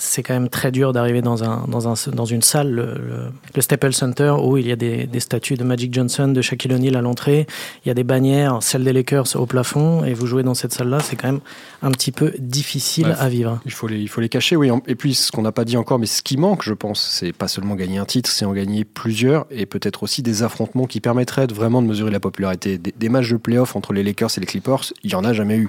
c'est 0.00 0.22
quand 0.22 0.32
même 0.32 0.48
très 0.48 0.72
dur 0.72 0.94
d'arriver 0.94 1.20
dans, 1.20 1.44
un, 1.44 1.66
dans, 1.68 1.86
un, 1.86 1.94
dans 2.12 2.24
une 2.24 2.40
salle, 2.40 2.70
le, 2.70 2.84
le, 2.86 3.32
le, 3.54 3.60
Staples 3.60 3.92
Center, 3.92 4.34
où 4.42 4.56
il 4.56 4.66
y 4.66 4.72
a 4.72 4.76
des, 4.76 5.06
des 5.06 5.20
statues 5.20 5.56
de 5.56 5.62
Magic 5.62 5.92
Johnson, 5.92 6.28
de 6.28 6.40
Shaquille 6.40 6.72
O'Neal 6.72 6.96
à 6.96 7.02
l'entrée. 7.02 7.46
Il 7.84 7.88
y 7.88 7.90
a 7.90 7.94
des 7.94 8.02
bannières, 8.02 8.62
celle 8.62 8.82
des 8.82 8.94
Lakers 8.94 9.36
au 9.36 9.44
plafond, 9.44 10.02
et 10.04 10.14
vous 10.14 10.26
jouez 10.26 10.42
dans 10.42 10.54
cette 10.54 10.72
salle-là, 10.72 11.00
c'est 11.00 11.16
quand 11.16 11.28
même 11.28 11.40
un 11.82 11.90
petit 11.90 12.12
peu 12.12 12.32
difficile 12.38 13.14
à 13.18 13.28
vivre. 13.28 13.60
Il 13.66 13.72
faut 13.72 13.88
les, 13.88 14.00
il 14.00 14.08
faut 14.08 14.22
les 14.22 14.30
cacher, 14.30 14.56
oui. 14.56 14.70
Et 14.86 14.94
puis, 14.94 15.14
ce 15.14 15.30
qu'on 15.30 15.42
n'a 15.42 15.52
pas 15.52 15.66
dit 15.66 15.76
encore, 15.76 15.98
mais 15.98 16.06
ce 16.06 16.22
qui 16.22 16.38
manque, 16.38 16.62
je 16.62 16.72
pense, 16.72 17.06
c'est 17.12 17.34
pas 17.34 17.46
seulement 17.46 17.74
gagner 17.74 17.98
un 17.98 18.06
titre, 18.06 18.30
c'est 18.30 18.46
en 18.46 18.54
gagner 18.54 18.84
plusieurs, 18.84 19.44
et 19.50 19.66
peut-être 19.66 20.02
aussi 20.02 20.22
des 20.22 20.42
affrontements 20.42 20.86
qui 20.86 21.00
permettraient 21.00 21.46
de 21.46 21.52
vraiment 21.52 21.82
de 21.82 21.86
mesurer 21.86 22.10
la 22.10 22.20
popularité. 22.20 22.78
Des, 22.78 22.94
des 22.96 23.08
matchs 23.10 23.30
de 23.30 23.36
playoff 23.36 23.76
entre 23.76 23.92
les 23.92 24.02
Lakers 24.02 24.30
et 24.38 24.40
les 24.40 24.46
Clippers, 24.46 24.94
il 25.04 25.10
y 25.10 25.14
en 25.14 25.24
a 25.24 25.34
jamais 25.34 25.58
eu. 25.58 25.68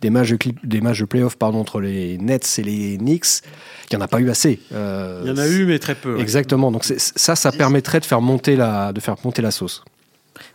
Des 0.00 0.08
matchs 0.08 0.30
de, 0.30 0.38
des 0.64 0.80
matchs 0.80 1.00
de 1.00 1.04
playoff 1.04 1.36
pardon, 1.36 1.60
entre 1.60 1.80
les 1.80 2.16
Nets 2.16 2.58
et 2.58 2.62
les 2.62 2.96
Knicks, 2.96 3.42
il 3.90 3.96
n'y 3.96 4.02
en 4.02 4.04
a 4.04 4.08
pas 4.08 4.20
eu 4.20 4.30
assez. 4.30 4.60
Euh, 4.72 5.20
il 5.24 5.28
y 5.28 5.32
en 5.32 5.38
a 5.38 5.46
eu, 5.46 5.66
mais 5.66 5.78
très 5.78 5.94
peu. 5.94 6.18
Exactement. 6.18 6.72
Donc 6.72 6.84
ça, 6.84 7.36
ça 7.36 7.52
permettrait 7.52 8.00
de 8.00 8.04
faire 8.04 8.20
monter 8.20 8.56
la, 8.56 8.92
de 8.92 9.00
faire 9.00 9.16
monter 9.24 9.42
la 9.42 9.50
sauce. 9.50 9.84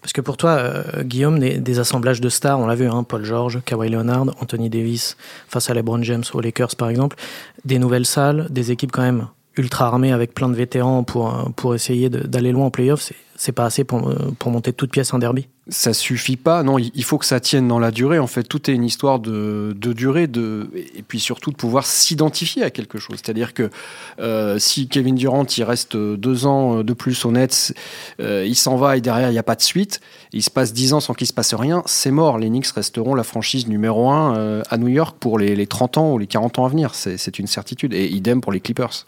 Parce 0.02 0.14
que 0.14 0.22
pour 0.22 0.38
toi, 0.38 0.52
euh, 0.52 1.04
Guillaume, 1.04 1.40
des, 1.40 1.58
des, 1.58 1.80
assemblages 1.80 2.22
de 2.22 2.30
stars, 2.30 2.60
on 2.60 2.68
l'a 2.68 2.76
vu, 2.76 2.88
hein, 2.88 3.04
Paul 3.04 3.26
George, 3.26 3.62
Kawhi 3.66 3.90
Leonard, 3.90 4.28
Anthony 4.40 4.70
Davis, 4.70 5.18
face 5.48 5.70
à 5.70 5.74
LeBron 5.74 6.04
James 6.04 6.24
aux 6.34 6.42
Lakers 6.42 6.76
par 6.76 6.90
exemple, 6.90 7.18
des 7.66 7.80
nouvelles 7.80 8.06
salles, 8.06 8.48
des 8.52 8.72
équipes 8.72 8.92
quand 8.92 9.02
même 9.02 9.28
ultra 9.58 9.88
armées 9.88 10.12
avec 10.12 10.34
plein 10.34 10.50
de 10.50 10.56
vétérans 10.56 11.04
pour, 11.04 11.52
pour 11.56 11.76
essayer 11.76 12.10
d'aller 12.10 12.52
loin 12.52 12.68
en 12.68 12.72
playoff, 12.72 13.12
c'est 13.36 13.52
pas 13.52 13.66
assez 13.66 13.84
pour, 13.84 14.14
pour 14.40 14.52
monter 14.52 14.74
toute 14.74 14.92
pièce 14.92 15.14
en 15.14 15.20
derby 15.20 15.48
ça 15.72 15.94
suffit 15.94 16.38
pas. 16.38 16.64
Non, 16.64 16.78
il 16.78 17.04
faut 17.04 17.18
que 17.18 17.26
ça 17.26 17.40
tienne 17.40 17.68
dans 17.68 17.80
la 17.80 17.92
durée. 17.92 18.20
En 18.20 18.28
fait, 18.28 18.44
tout 18.44 18.70
est 18.70 18.74
une 18.74 18.84
histoire 18.84 19.20
de, 19.20 19.76
de 19.80 19.94
durée, 19.94 20.28
de 20.28 20.70
et 20.96 21.02
puis 21.02 21.20
surtout 21.20 21.52
de 21.52 21.56
pouvoir 21.56 21.86
s'identifier 21.86 22.64
à 22.64 22.70
quelque 22.70 23.00
chose. 23.00 23.20
C'est-à-dire 23.24 23.54
que 23.54 23.70
euh, 24.20 24.60
si 24.60 24.88
Kevin 24.88 25.16
Durant 25.16 25.46
il 25.46 25.64
reste 25.64 25.96
deux 25.96 26.46
ans 26.46 26.84
de 26.84 26.94
plus 26.94 27.26
au 27.26 27.32
Nets, 27.32 27.74
euh, 28.20 28.46
il 28.46 28.56
s'en 28.56 28.76
va 28.76 28.98
et 28.98 29.02
derrière 29.02 29.30
il 29.30 29.34
n'y 29.34 29.40
a 29.40 29.44
pas 29.44 29.56
de 29.56 29.62
suite. 29.62 30.02
Il 30.34 30.44
se 30.44 30.50
passe 30.50 30.74
dix 30.74 30.94
ans 30.94 31.00
sans 31.00 31.14
qu'il 31.14 31.28
se 31.28 31.34
passe 31.34 31.54
rien, 31.54 31.84
c'est 31.86 32.12
mort. 32.12 32.38
Les 32.38 32.50
Knicks 32.50 32.68
resteront 32.68 33.16
la 33.16 33.24
franchise 33.24 33.68
numéro 33.68 34.10
un 34.10 34.36
euh, 34.36 34.64
à 34.70 34.78
New 34.78 34.90
York 34.90 35.18
pour 35.20 35.40
les, 35.40 35.56
les 35.56 35.68
30 35.68 35.98
ans 35.98 36.14
ou 36.14 36.18
les 36.18 36.28
40 36.28 36.60
ans 36.60 36.66
à 36.66 36.70
venir. 36.70 36.96
C'est 36.96 37.40
une 37.40 37.48
certitude. 37.48 37.94
Et 37.94 38.08
idem 38.08 38.42
pour 38.42 38.52
les 38.52 38.60
Clippers. 38.60 39.06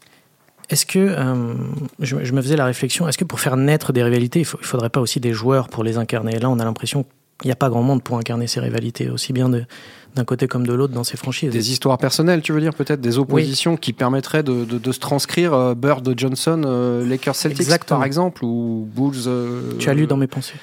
Est-ce 0.70 0.86
que, 0.86 1.00
euh, 1.00 1.54
je, 2.00 2.24
je, 2.24 2.34
me 2.34 2.42
faisais 2.42 2.56
la 2.56 2.66
réflexion, 2.66 3.08
est-ce 3.08 3.18
que 3.18 3.26
pour 3.26 3.40
faire 3.40 3.58
naître 3.58 3.94
des 3.94 4.04
rivalités, 4.04 4.40
il 4.40 4.48
ne 4.60 4.66
faudrait 4.66 4.90
pas 4.90 5.02
aussi 5.02 5.20
des 5.20 5.34
joueurs 5.34 5.70
pour 5.70 5.84
les 5.84 5.98
incarner? 5.98 6.40
Là, 6.40 6.50
on 6.50 6.60
a 6.60 6.64
l'impression 6.64 7.06
qu'il 7.40 7.50
n'y 7.50 7.52
a 7.52 7.56
pas 7.56 7.70
grand 7.70 7.84
monde 7.84 8.04
pour 8.04 8.18
incarner 8.18 8.48
ces 8.48 8.60
rivalités, 8.60 9.10
aussi 9.10 9.34
bien 9.34 9.50
d'un 9.50 10.24
côté 10.26 10.48
comme 10.48 10.66
de 10.66 10.74
l'autre 10.74 10.94
dans 10.94 11.04
ces 11.04 11.18
franchises. 11.18 11.52
Des 11.52 11.72
histoires 11.72 11.98
personnelles, 11.98 12.42
tu 12.42 12.54
veux 12.54 12.62
dire 12.62 12.74
peut-être 12.74 13.02
Des 13.02 13.18
oppositions 13.18 13.74
oui. 13.74 13.80
qui 13.80 13.94
permettraient 13.94 14.44
de, 14.44 14.66
de, 14.66 14.78
de, 14.78 14.92
se 14.92 15.00
transcrire 15.00 15.54
euh, 15.54 15.76
Bird 15.76 16.14
Johnson, 16.18 16.62
euh, 16.66 17.08
Lakers 17.08 17.36
Celtics 17.36 17.62
Exactement. 17.62 18.00
par 18.00 18.06
exemple, 18.06 18.46
ou 18.46 18.88
Bulls. 18.96 19.28
Euh, 19.28 19.74
tu 19.80 19.90
as 19.90 19.94
lu 19.94 20.08
dans 20.08 20.18
mes 20.18 20.28
pensées. 20.28 20.56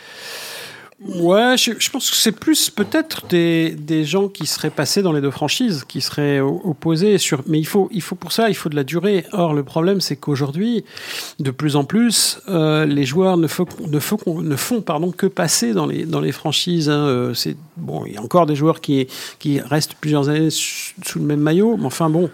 Ouais, 1.02 1.56
je, 1.56 1.72
je, 1.78 1.88
pense 1.88 2.10
que 2.10 2.16
c'est 2.16 2.32
plus 2.32 2.68
peut-être 2.68 3.26
des, 3.28 3.70
des 3.70 4.04
gens 4.04 4.28
qui 4.28 4.46
seraient 4.46 4.68
passés 4.68 5.00
dans 5.00 5.12
les 5.12 5.22
deux 5.22 5.30
franchises, 5.30 5.84
qui 5.88 6.02
seraient 6.02 6.40
opposés. 6.40 7.16
Sur, 7.16 7.42
mais 7.46 7.58
il 7.58 7.64
faut, 7.64 7.88
il 7.90 8.02
faut 8.02 8.16
pour 8.16 8.32
ça, 8.32 8.50
il 8.50 8.54
faut 8.54 8.68
de 8.68 8.76
la 8.76 8.84
durée. 8.84 9.24
Or, 9.32 9.54
le 9.54 9.62
problème, 9.62 10.02
c'est 10.02 10.16
qu'aujourd'hui, 10.16 10.84
de 11.38 11.50
plus 11.50 11.76
en 11.76 11.84
plus, 11.84 12.40
euh, 12.48 12.84
les 12.84 13.06
joueurs 13.06 13.38
ne, 13.38 13.48
ne, 13.88 14.56
font, 14.56 14.82
pardon, 14.82 15.10
que 15.10 15.26
passer 15.26 15.72
dans 15.72 15.86
les, 15.86 16.04
dans 16.04 16.20
les 16.20 16.32
franchises. 16.32 16.90
Hein. 16.90 17.32
C'est 17.34 17.56
bon, 17.78 18.04
il 18.04 18.12
y 18.12 18.16
a 18.18 18.22
encore 18.22 18.44
des 18.44 18.54
joueurs 18.54 18.82
qui, 18.82 19.06
qui 19.38 19.58
restent 19.58 19.94
plusieurs 19.94 20.28
années 20.28 20.50
sous 20.50 21.18
le 21.18 21.24
même 21.24 21.40
maillot, 21.40 21.78
mais 21.78 21.86
enfin 21.86 22.10
bon, 22.10 22.28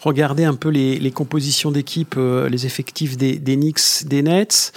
regardez 0.00 0.44
un 0.44 0.54
peu 0.54 0.68
les, 0.68 0.98
les 0.98 1.10
compositions 1.10 1.70
d'équipe, 1.70 2.14
euh, 2.16 2.48
les 2.48 2.66
effectifs 2.66 3.16
des, 3.16 3.38
des 3.38 3.56
Knicks, 3.56 4.06
des 4.06 4.22
Nets, 4.22 4.72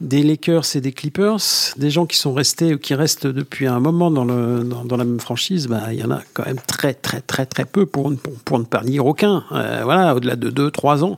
des 0.00 0.22
Lakers 0.22 0.76
et 0.76 0.80
des 0.80 0.92
Clippers, 0.92 1.38
des 1.76 1.90
gens 1.90 2.06
qui 2.06 2.16
sont 2.16 2.32
restés 2.32 2.78
qui 2.78 2.94
restent 2.94 3.26
depuis 3.26 3.66
un 3.66 3.80
moment 3.80 4.10
dans, 4.10 4.24
le, 4.24 4.64
dans 4.64 4.96
la 4.96 5.04
même 5.04 5.20
franchise, 5.20 5.66
bah, 5.68 5.92
il 5.92 6.00
y 6.00 6.04
en 6.04 6.10
a 6.10 6.20
quand 6.32 6.46
même 6.46 6.60
très, 6.66 6.94
très, 6.94 7.20
très, 7.20 7.46
très 7.46 7.64
peu 7.64 7.86
pour, 7.86 8.14
pour, 8.16 8.32
pour 8.44 8.58
ne 8.58 8.64
pas 8.64 8.82
dire 8.82 9.06
aucun. 9.06 9.44
Euh, 9.52 9.80
voilà, 9.84 10.14
au-delà 10.14 10.36
de 10.36 10.50
2-3 10.50 11.04
ans. 11.04 11.16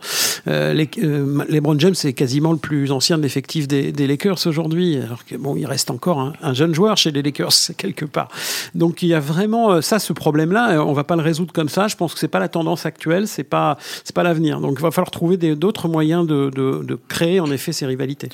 Euh, 0.48 0.72
les, 0.72 0.88
euh, 1.02 1.44
LeBron 1.48 1.78
James 1.78 1.94
est 2.04 2.12
quasiment 2.12 2.52
le 2.52 2.58
plus 2.58 2.92
ancien 2.92 3.18
de 3.18 3.22
l'effectif 3.22 3.66
des, 3.66 3.92
des, 3.92 4.06
Lakers 4.06 4.46
aujourd'hui. 4.46 4.96
Alors 4.96 5.24
que 5.24 5.36
bon, 5.36 5.56
il 5.56 5.66
reste 5.66 5.90
encore 5.90 6.20
un, 6.20 6.32
un, 6.42 6.54
jeune 6.54 6.74
joueur 6.74 6.96
chez 6.96 7.10
les 7.10 7.22
Lakers, 7.22 7.52
quelque 7.76 8.04
part. 8.04 8.28
Donc 8.74 9.02
il 9.02 9.08
y 9.08 9.14
a 9.14 9.20
vraiment 9.20 9.80
ça, 9.82 9.98
ce 9.98 10.12
problème-là. 10.12 10.84
On 10.84 10.92
va 10.92 11.04
pas 11.04 11.16
le 11.16 11.22
résoudre 11.22 11.52
comme 11.52 11.68
ça. 11.68 11.88
Je 11.88 11.96
pense 11.96 12.14
que 12.14 12.20
c'est 12.20 12.28
pas 12.28 12.40
la 12.40 12.48
tendance 12.48 12.86
actuelle, 12.86 13.26
c'est 13.26 13.44
pas, 13.44 13.76
c'est 14.04 14.14
pas 14.14 14.22
l'avenir. 14.22 14.60
Donc 14.60 14.76
il 14.78 14.82
va 14.82 14.90
falloir 14.90 15.10
trouver 15.10 15.36
d'autres 15.36 15.88
moyens 15.88 16.26
de, 16.26 16.50
de, 16.54 16.82
de 16.84 16.98
créer 17.08 17.40
en 17.40 17.50
effet 17.50 17.72
ces 17.72 17.86
rivalités. 17.86 18.28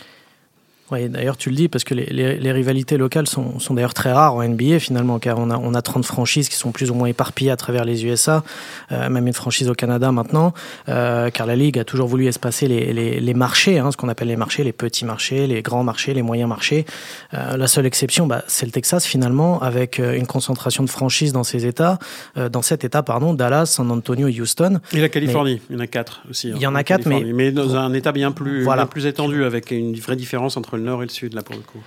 Oui, 0.93 1.09
d'ailleurs, 1.09 1.39
tu 1.39 1.49
le 1.49 1.57
dis 1.57 1.69
parce 1.69 1.85
que 1.85 1.95
les, 1.95 2.05
les, 2.05 2.37
les 2.39 2.53
rivalités 2.53 2.99
locales 2.99 3.27
sont, 3.27 3.59
sont 3.59 3.73
d'ailleurs 3.73 3.95
très 3.95 4.13
rares 4.13 4.35
en 4.35 4.47
NBA 4.47 4.79
finalement, 4.79 5.19
car 5.19 5.39
on 5.39 5.51
a, 5.51 5.57
on 5.57 5.73
a 5.73 5.81
30 5.81 6.05
franchises 6.05 6.51
qui 6.51 6.57
sont 6.57 6.71
plus 6.71 6.91
ou 6.91 6.95
moins 6.95 7.09
éparpillées 7.09 7.51
à 7.51 7.57
travers 7.57 7.87
les 7.87 8.05
USA, 8.05 8.45
euh, 8.93 9.09
même 9.09 9.27
une 9.27 9.33
franchise 9.33 9.71
au 9.71 9.75
Canada 9.75 10.13
maintenant, 10.13 10.53
euh, 10.91 11.31
car 11.31 11.47
la 11.47 11.57
Ligue 11.57 11.79
a 11.79 11.85
toujours 11.85 12.09
voulu 12.09 12.27
espacer 12.27 12.69
les, 12.69 13.35
marchés, 13.35 13.79
hein, 13.79 13.91
ce 13.91 13.97
qu'on 13.97 14.11
appelle 14.11 14.29
les 14.29 14.37
marchés, 14.37 14.65
les 14.65 14.73
petits 14.73 15.07
marchés, 15.07 15.47
les 15.47 15.63
grands 15.63 15.83
marchés, 15.83 16.13
les 16.13 16.21
moyens 16.21 16.47
marchés. 16.47 16.85
Euh, 17.33 17.57
la 17.57 17.67
seule 17.69 17.87
exception, 17.87 18.27
bah, 18.27 18.45
c'est 18.47 18.67
le 18.67 18.73
Texas 18.73 19.07
finalement, 19.07 19.63
avec 19.63 19.99
une 19.99 20.27
concentration 20.27 20.85
de 20.85 20.91
franchises 20.91 21.33
dans 21.33 21.45
ces 21.45 21.65
États, 21.65 21.99
dans 22.37 22.61
cet 22.61 22.85
État, 22.85 23.03
pardon, 23.03 23.33
Dallas, 23.33 23.67
San 23.67 23.91
Antonio 23.91 24.29
et 24.29 24.39
Houston. 24.39 24.81
Et 24.93 25.01
la 25.01 25.09
Californie, 25.09 25.63
mais, 25.71 25.77
il 25.77 25.79
y 25.79 25.81
en 25.81 25.85
a 25.85 25.87
quatre 25.87 26.23
aussi. 26.29 26.51
Il 26.51 26.61
y 26.61 26.67
en 26.67 26.75
a 26.75 26.85
quatre, 26.85 27.07
mais, 27.07 27.25
mais 27.33 27.51
dans 27.51 27.77
un 27.77 27.95
État 27.95 28.13
bien 28.13 28.31
plus, 28.31 28.63
voilà. 28.63 28.83
bien 28.83 28.91
plus 28.91 29.07
étendu, 29.07 29.45
avec 29.45 29.71
une 29.71 29.95
vraie 29.95 30.17
différence 30.17 30.59
entre 30.59 30.77
le 30.83 30.87
nord 30.89 31.03
et 31.03 31.07
le 31.07 31.11
sud, 31.13 31.35
là, 31.35 31.43
pour 31.43 31.55
le 31.55 31.63
coup. 31.63 31.83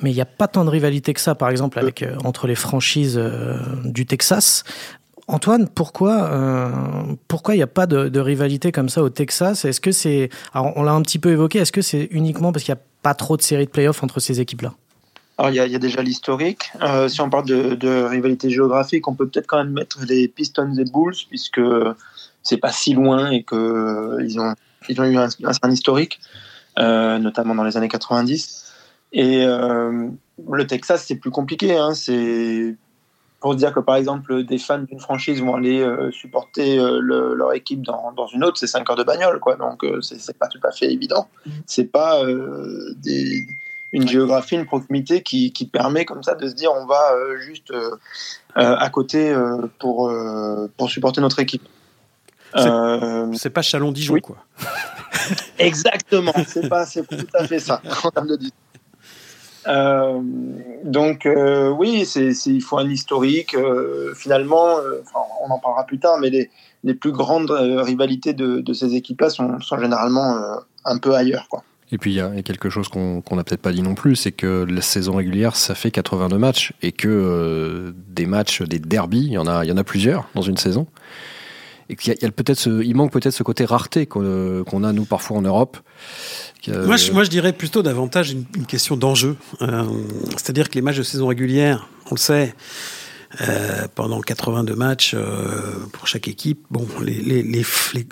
Mais 0.00 0.10
il 0.10 0.14
n'y 0.14 0.20
a 0.20 0.26
pas 0.26 0.48
tant 0.48 0.64
de 0.64 0.70
rivalité 0.70 1.12
que 1.12 1.20
ça, 1.20 1.34
par 1.34 1.50
exemple, 1.50 1.78
avec, 1.78 2.02
euh, 2.02 2.16
entre 2.24 2.46
les 2.46 2.54
franchises 2.54 3.18
euh, 3.18 3.58
du 3.84 4.06
Texas. 4.06 4.64
Antoine, 5.28 5.68
pourquoi 5.68 6.24
euh, 6.24 6.70
pourquoi 7.28 7.54
il 7.54 7.58
n'y 7.58 7.62
a 7.62 7.68
pas 7.68 7.86
de, 7.86 8.08
de, 8.08 8.20
rivalité 8.20 8.72
comme 8.72 8.88
ça 8.88 9.02
au 9.02 9.10
Texas? 9.10 9.64
Est-ce 9.64 9.80
que 9.80 9.92
c'est, 9.92 10.28
on 10.54 10.82
l'a 10.82 10.92
un 10.92 11.02
petit 11.02 11.20
peu 11.20 11.30
évoqué, 11.30 11.60
est-ce 11.60 11.70
que 11.70 11.82
c'est 11.82 12.08
uniquement 12.10 12.50
parce 12.50 12.64
qu'il 12.64 12.74
n'y 12.74 12.80
a 12.80 12.82
pas 13.02 13.14
trop 13.14 13.36
de 13.36 13.42
séries 13.42 13.66
de 13.66 13.70
playoffs 13.70 14.02
entre 14.02 14.18
ces 14.18 14.40
équipes-là? 14.40 14.74
Alors, 15.38 15.52
il 15.52 15.56
y, 15.56 15.60
a, 15.60 15.66
il 15.66 15.72
y, 15.72 15.76
a 15.76 15.78
déjà 15.78 16.02
l'historique. 16.02 16.70
Euh, 16.82 17.08
si 17.08 17.20
on 17.20 17.30
parle 17.30 17.46
de, 17.46 17.74
de, 17.74 18.02
rivalité 18.02 18.50
géographique, 18.50 19.08
on 19.08 19.14
peut 19.14 19.26
peut-être 19.26 19.46
quand 19.46 19.56
même 19.56 19.72
mettre 19.72 20.00
les 20.06 20.28
Pistons 20.28 20.74
et 20.74 20.84
Bulls, 20.84 21.14
puisque 21.28 21.62
c'est 22.42 22.58
pas 22.58 22.72
si 22.72 22.92
loin 22.92 23.30
et 23.30 23.42
qu'ils 23.42 24.38
ont, 24.38 24.54
ils 24.88 25.00
ont 25.00 25.04
eu 25.04 25.16
un, 25.16 25.28
un 25.62 25.70
historique, 25.70 26.20
euh, 26.20 26.49
notamment 26.76 27.54
dans 27.54 27.64
les 27.64 27.76
années 27.76 27.88
90. 27.88 28.70
Et 29.12 29.44
euh, 29.44 30.08
le 30.50 30.66
Texas, 30.66 31.04
c'est 31.06 31.16
plus 31.16 31.30
compliqué. 31.30 31.76
Hein. 31.76 31.94
C'est 31.94 32.76
pour 33.40 33.54
dire 33.54 33.72
que, 33.72 33.80
par 33.80 33.96
exemple, 33.96 34.44
des 34.44 34.58
fans 34.58 34.78
d'une 34.78 35.00
franchise 35.00 35.40
vont 35.40 35.54
aller 35.54 35.80
euh, 35.80 36.10
supporter 36.12 36.78
euh, 36.78 37.00
le, 37.00 37.34
leur 37.34 37.54
équipe 37.54 37.82
dans, 37.82 38.12
dans, 38.12 38.26
une 38.26 38.44
autre, 38.44 38.58
c'est 38.58 38.66
5 38.66 38.88
heures 38.90 38.96
de 38.96 39.02
bagnole. 39.02 39.40
Quoi. 39.40 39.56
Donc, 39.56 39.82
euh, 39.82 40.00
c'est 40.00 40.38
pas 40.38 40.46
tout 40.46 40.60
à 40.62 40.70
fait 40.70 40.92
évident. 40.92 41.28
C'est 41.66 41.90
pas 41.90 42.22
euh, 42.22 42.94
une 43.92 44.06
géographie, 44.06 44.56
une 44.56 44.66
proximité 44.66 45.22
qui, 45.22 45.52
qui, 45.52 45.66
permet 45.66 46.04
comme 46.04 46.22
ça 46.22 46.34
de 46.34 46.48
se 46.48 46.54
dire 46.54 46.70
on 46.72 46.86
va 46.86 47.16
juste 47.40 47.72
à 48.54 48.88
côté 48.90 49.34
pour, 49.80 50.12
pour 50.76 50.90
supporter 50.90 51.20
notre 51.20 51.40
équipe. 51.40 51.66
C'est 53.34 53.50
pas 53.50 53.62
Chalon-Dijon, 53.62 54.14
oui. 54.14 54.20
quoi. 54.20 54.36
Exactement, 55.58 56.32
c'est 56.46 56.68
pas 56.68 56.86
c'est 56.86 57.06
tout 57.06 57.26
à 57.34 57.46
fait 57.46 57.60
ça 57.60 57.80
en 58.04 58.10
termes 58.10 58.28
de 58.28 58.36
distance. 58.36 58.56
Euh, 59.68 60.20
donc 60.84 61.26
euh, 61.26 61.68
oui, 61.68 62.06
c'est, 62.06 62.30
il 62.46 62.62
faut 62.62 62.78
un 62.78 62.88
historique. 62.88 63.54
Euh, 63.54 64.14
finalement, 64.14 64.78
euh, 64.78 65.02
on 65.46 65.50
en 65.50 65.58
parlera 65.58 65.84
plus 65.84 65.98
tard, 65.98 66.18
mais 66.18 66.30
les, 66.30 66.50
les 66.82 66.94
plus 66.94 67.12
grandes 67.12 67.50
euh, 67.50 67.82
rivalités 67.82 68.32
de, 68.32 68.60
de, 68.60 68.72
ces 68.72 68.94
équipes-là 68.94 69.28
sont, 69.28 69.60
sont 69.60 69.78
généralement 69.78 70.40
un 70.84 70.98
peu 70.98 71.14
ailleurs. 71.14 71.46
Quoi. 71.48 71.62
Et 71.92 71.98
puis 71.98 72.12
il 72.12 72.16
y, 72.16 72.20
a 72.20 72.42
quelque 72.42 72.70
chose 72.70 72.88
qu'on 72.88 73.22
n'a 73.32 73.44
peut-être 73.44 73.62
pas 73.62 73.72
dit 73.72 73.82
non 73.82 73.94
plus, 73.94 74.14
c'est 74.14 74.30
que 74.30 74.64
la 74.68 74.80
saison 74.80 75.16
régulière, 75.16 75.56
ça 75.56 75.74
fait 75.74 75.90
82 75.90 76.38
matchs 76.38 76.72
et 76.82 76.92
que 76.92 77.08
euh, 77.08 77.92
des 78.08 78.26
matchs, 78.26 78.62
des 78.62 78.78
derbies, 78.78 79.24
il 79.26 79.32
y 79.32 79.38
en 79.38 79.46
a, 79.46 79.64
il 79.64 79.68
y 79.68 79.72
en 79.72 79.76
a 79.76 79.82
plusieurs 79.82 80.28
dans 80.34 80.42
une 80.42 80.56
saison. 80.56 80.86
Et 81.90 81.96
qu'il 81.96 82.14
y 82.14 82.24
a, 82.24 82.30
peut-être, 82.30 82.68
il 82.84 82.94
manque 82.94 83.10
peut-être 83.10 83.34
ce 83.34 83.42
côté 83.42 83.64
rareté 83.64 84.06
qu'on 84.06 84.84
a 84.84 84.92
nous 84.92 85.04
parfois 85.04 85.38
en 85.38 85.42
Europe. 85.42 85.76
Moi, 86.68 86.96
je, 86.96 87.10
moi, 87.10 87.24
je 87.24 87.30
dirais 87.30 87.52
plutôt 87.52 87.82
davantage 87.82 88.30
une, 88.30 88.44
question 88.66 88.96
d'enjeu. 88.96 89.36
Euh, 89.60 89.84
c'est-à-dire 90.36 90.70
que 90.70 90.76
les 90.76 90.82
matchs 90.82 90.98
de 90.98 91.02
saison 91.02 91.26
régulière, 91.26 91.88
on 92.06 92.14
le 92.14 92.20
sait, 92.20 92.54
euh, 93.40 93.86
pendant 93.94 94.20
82 94.20 94.74
matchs 94.74 95.14
euh, 95.14 95.86
pour 95.92 96.08
chaque 96.08 96.26
équipe. 96.26 96.64
Bon, 96.68 96.84
les, 97.00 97.20
les, 97.20 97.44
les, 97.44 97.64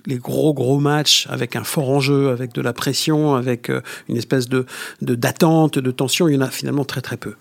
les, 0.06 0.16
gros 0.16 0.54
gros 0.54 0.78
matchs 0.78 1.26
avec 1.28 1.56
un 1.56 1.64
fort 1.64 1.90
enjeu, 1.90 2.28
avec 2.28 2.54
de 2.54 2.62
la 2.62 2.72
pression, 2.72 3.34
avec 3.34 3.68
euh, 3.68 3.80
une 4.08 4.16
espèce 4.16 4.48
de 4.48 4.64
d'attente, 5.00 5.80
de, 5.80 5.90
tension, 5.90 6.28
il 6.28 6.36
y 6.36 6.38
en 6.38 6.42
a 6.42 6.50
finalement 6.50 6.84
très 6.84 7.00
très 7.00 7.16
peu. 7.16 7.34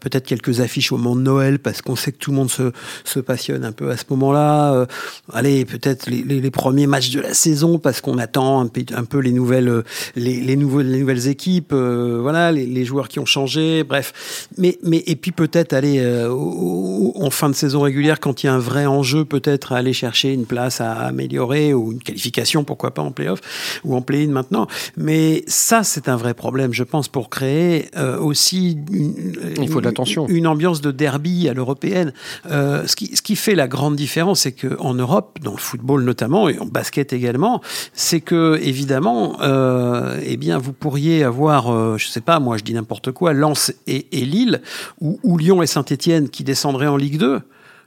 Peut-être 0.00 0.26
quelques 0.26 0.60
affiches 0.60 0.92
au 0.92 0.96
moment 0.96 1.16
de 1.16 1.22
Noël 1.22 1.58
parce 1.58 1.82
qu'on 1.82 1.96
sait 1.96 2.12
que 2.12 2.18
tout 2.18 2.30
le 2.30 2.36
monde 2.36 2.50
se, 2.50 2.70
se 3.04 3.18
passionne 3.18 3.64
un 3.64 3.72
peu 3.72 3.90
à 3.90 3.96
ce 3.96 4.04
moment-là. 4.10 4.86
allez, 5.32 5.64
peut-être 5.64 6.08
les, 6.08 6.50
premiers 6.52 6.86
matchs 6.86 7.10
de 7.10 7.20
la 7.20 7.34
saison 7.34 7.80
parce 7.80 8.00
qu'on 8.00 8.18
attend 8.18 8.60
un 8.60 9.04
peu, 9.04 9.18
les 9.18 9.32
nouvelles 9.32 9.82
les, 10.14 10.40
les, 10.40 10.56
nouvelles 10.56 10.90
les 10.90 11.00
nouvelles 11.00 11.26
équipes, 11.26 11.72
voilà, 11.72 12.52
les, 12.52 12.66
les 12.66 12.84
joueurs 12.84 13.08
qui 13.08 13.18
ont 13.18 13.26
changé, 13.26 13.82
bref. 13.82 14.48
Mais 14.56 14.78
mais 14.84 15.02
et 15.06 15.16
puis 15.16 15.32
peut-être 15.32 15.72
aller 15.72 16.00
au, 16.28 17.07
en 17.16 17.30
fin 17.30 17.48
de 17.48 17.54
saison 17.54 17.80
régulière, 17.80 18.20
quand 18.20 18.42
il 18.42 18.46
y 18.46 18.48
a 18.48 18.54
un 18.54 18.58
vrai 18.58 18.86
enjeu, 18.86 19.24
peut-être 19.24 19.72
aller 19.72 19.92
chercher 19.92 20.32
une 20.32 20.46
place 20.46 20.80
à 20.80 20.92
améliorer 20.92 21.74
ou 21.74 21.92
une 21.92 21.98
qualification, 22.00 22.64
pourquoi 22.64 22.92
pas 22.92 23.02
en 23.02 23.10
playoff 23.10 23.40
ou 23.84 23.94
en 23.94 24.02
play-in 24.02 24.30
maintenant. 24.30 24.66
Mais 24.96 25.44
ça, 25.46 25.84
c'est 25.84 26.08
un 26.08 26.16
vrai 26.16 26.34
problème, 26.34 26.72
je 26.72 26.84
pense, 26.84 27.08
pour 27.08 27.30
créer 27.30 27.88
euh, 27.96 28.18
aussi 28.18 28.78
une, 28.92 29.36
il 29.60 29.68
faut 29.68 29.80
de 29.80 29.86
l'attention. 29.86 30.26
une 30.28 30.46
ambiance 30.46 30.80
de 30.80 30.90
derby 30.90 31.48
à 31.48 31.54
l'européenne. 31.54 32.12
Euh, 32.50 32.86
ce, 32.86 32.96
qui, 32.96 33.16
ce 33.16 33.22
qui 33.22 33.36
fait 33.36 33.54
la 33.54 33.68
grande 33.68 33.96
différence, 33.96 34.40
c'est 34.40 34.52
qu'en 34.52 34.94
Europe, 34.94 35.38
dans 35.42 35.52
le 35.52 35.58
football 35.58 36.04
notamment 36.04 36.48
et 36.48 36.58
en 36.58 36.66
basket 36.66 37.12
également, 37.12 37.60
c'est 37.92 38.20
que 38.20 38.58
évidemment, 38.62 39.36
euh, 39.42 40.20
eh 40.24 40.36
bien, 40.36 40.58
vous 40.58 40.72
pourriez 40.72 41.24
avoir, 41.24 41.98
je 41.98 42.08
sais 42.08 42.20
pas, 42.20 42.40
moi, 42.40 42.56
je 42.56 42.64
dis 42.64 42.74
n'importe 42.74 43.12
quoi, 43.12 43.32
Lens 43.32 43.72
et, 43.86 44.06
et 44.12 44.24
Lille 44.24 44.60
ou, 45.00 45.18
ou 45.22 45.38
Lyon 45.38 45.62
et 45.62 45.66
Saint-Étienne 45.66 46.28
qui 46.28 46.44
descendraient 46.44 46.86
en 46.86 46.96
Ligue 46.98 47.18
2, 47.18 47.40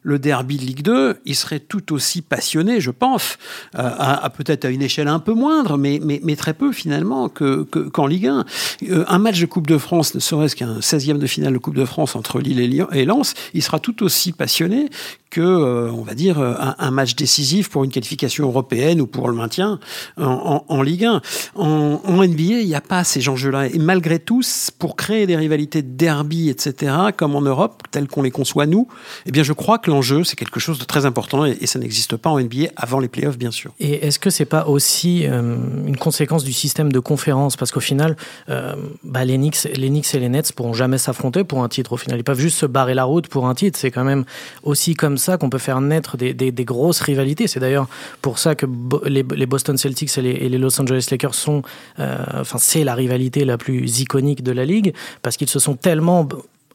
le 0.04 0.20
derby 0.20 0.58
de 0.58 0.64
Ligue 0.64 0.82
2, 0.82 1.18
il 1.26 1.36
serait 1.36 1.60
tout 1.60 1.94
aussi 1.94 2.22
passionné, 2.22 2.82
je 2.82 2.92
pense, 2.92 3.38
euh, 3.78 3.90
à, 3.98 4.30
peut-être 4.30 4.66
à 4.66 4.70
une 4.70 4.82
échelle 4.82 5.08
un 5.08 5.20
peu 5.20 5.34
moindre, 5.34 5.78
mais, 5.78 6.00
mais, 6.02 6.20
mais 6.24 6.36
très 6.36 6.54
peu 6.54 6.72
finalement 6.72 7.30
que, 7.30 7.64
qu'en 7.64 8.08
Ligue 8.08 8.28
1. 8.28 8.46
Euh, 8.90 9.06
un 9.08 9.20
match 9.20 9.40
de 9.40 9.46
Coupe 9.46 9.68
de 9.68 9.78
France, 9.78 10.16
ne 10.16 10.20
serait-ce 10.20 10.56
qu'un 10.56 10.80
16e 10.80 11.20
de 11.20 11.28
finale 11.28 11.54
de 11.54 11.60
Coupe 11.60 11.76
de 11.76 11.86
France 11.86 12.16
entre 12.16 12.40
Lille 12.40 12.86
et 12.92 13.06
Lens, 13.06 13.34
il 13.54 13.62
sera 13.62 13.80
tout 13.80 14.04
aussi 14.04 14.32
passionné 14.32 14.90
que, 15.32 15.42
euh, 15.42 15.90
on 15.92 16.04
va 16.04 16.14
dire, 16.14 16.40
un, 16.40 16.92
match 16.92 17.16
décisif 17.16 17.70
pour 17.70 17.84
une 17.84 17.90
qualification 17.90 18.46
européenne 18.46 19.02
ou 19.02 19.08
pour 19.08 19.30
le 19.30 19.34
maintien 19.34 19.80
en, 20.18 20.82
Ligue 20.82 21.06
1. 21.06 21.22
En, 21.56 22.00
NBA, 22.06 22.60
il 22.60 22.68
n'y 22.68 22.76
a 22.76 22.82
pas 22.82 23.04
ces 23.04 23.28
enjeux-là. 23.30 23.68
Et 23.68 23.80
malgré 23.80 24.20
tout, 24.20 24.42
pour 24.78 24.96
créer 24.96 25.26
des 25.26 25.38
rivalités 25.38 25.82
de 25.82 25.90
derby, 25.90 26.50
etc., 26.50 26.94
comme 27.16 27.36
en 27.36 27.42
Europe, 27.42 27.84
telles 27.92 28.08
qu'on 28.08 28.22
les 28.22 28.32
conçoit 28.32 28.66
nous, 28.66 28.88
eh 29.26 29.32
bien, 29.32 29.44
je 29.44 29.54
crois 29.54 29.80
que 29.80 29.90
l'enjeu, 29.90 30.24
c'est 30.24 30.36
quelque 30.36 30.60
chose 30.60 30.78
de 30.80 30.84
très 30.84 31.06
important 31.06 31.46
et, 31.46 31.66
ça 31.66 31.80
n'existe 31.80 32.18
pas 32.18 32.30
en 32.30 32.40
NBA 32.40 32.68
avant 32.76 33.00
les 33.00 33.08
playoffs, 33.08 33.38
bien 33.38 33.52
sûr. 33.52 33.72
Et 33.80 34.06
est-ce 34.06 34.20
que 34.20 34.30
c'est 34.30 34.46
pas 34.46 34.68
aussi 34.68 35.26
euh, 35.26 35.56
une 35.88 35.96
conséquence 35.96 36.44
du 36.44 36.52
système 36.52 36.92
de 36.92 37.00
conférence? 37.00 37.56
Parce 37.56 37.72
qu'au 37.72 37.80
final, 37.80 38.18
euh, 38.50 38.76
bah, 39.04 39.24
les 39.24 39.38
Knicks 39.38 39.66
et 39.66 40.20
les 40.20 40.30
Nets 40.30 40.52
pourront 40.52 40.74
jamais 40.74 40.98
s'affronter 40.98 41.46
pour 41.46 41.64
un 41.64 41.70
titre. 41.70 41.94
Au 41.94 41.98
final, 41.98 42.20
ils 42.20 42.24
peuvent 42.26 42.40
juste 42.40 42.58
se 42.58 42.66
barrer 42.66 42.94
la 42.94 43.06
route 43.06 43.30
pour 43.30 43.48
un 43.48 43.56
titre. 43.56 43.80
C'est 43.80 43.92
quand 43.92 44.04
même 44.04 44.26
aussi 44.64 44.96
comme 44.96 45.18
ça 45.22 45.38
qu'on 45.38 45.50
peut 45.50 45.58
faire 45.58 45.80
naître 45.80 46.18
des, 46.18 46.34
des, 46.34 46.66
grosses 46.66 47.00
rivalités. 47.00 47.48
C'est 47.48 47.60
d'ailleurs 47.60 47.88
pour 48.22 48.40
ça 48.40 48.56
que 48.56 48.66
les, 49.06 49.24
les, 49.24 49.46
Boston 49.46 49.78
Celtics 49.78 50.18
et 50.18 50.22
les, 50.22 50.32
et 50.32 50.50
les, 50.50 50.58
Los 50.58 50.80
Angeles 50.82 51.08
Lakers 51.12 51.36
sont, 51.36 51.62
euh, 52.00 52.18
enfin, 52.40 52.58
c'est 52.60 52.84
la 52.84 52.96
rivalité 52.96 53.46
la 53.46 53.58
plus 53.58 54.00
iconique 54.00 54.44
de 54.44 54.52
la 54.52 54.66
ligue 54.66 54.94
parce 55.22 55.38
qu'ils 55.38 55.50
se 55.50 55.60
sont 55.60 55.76
tellement 55.76 56.28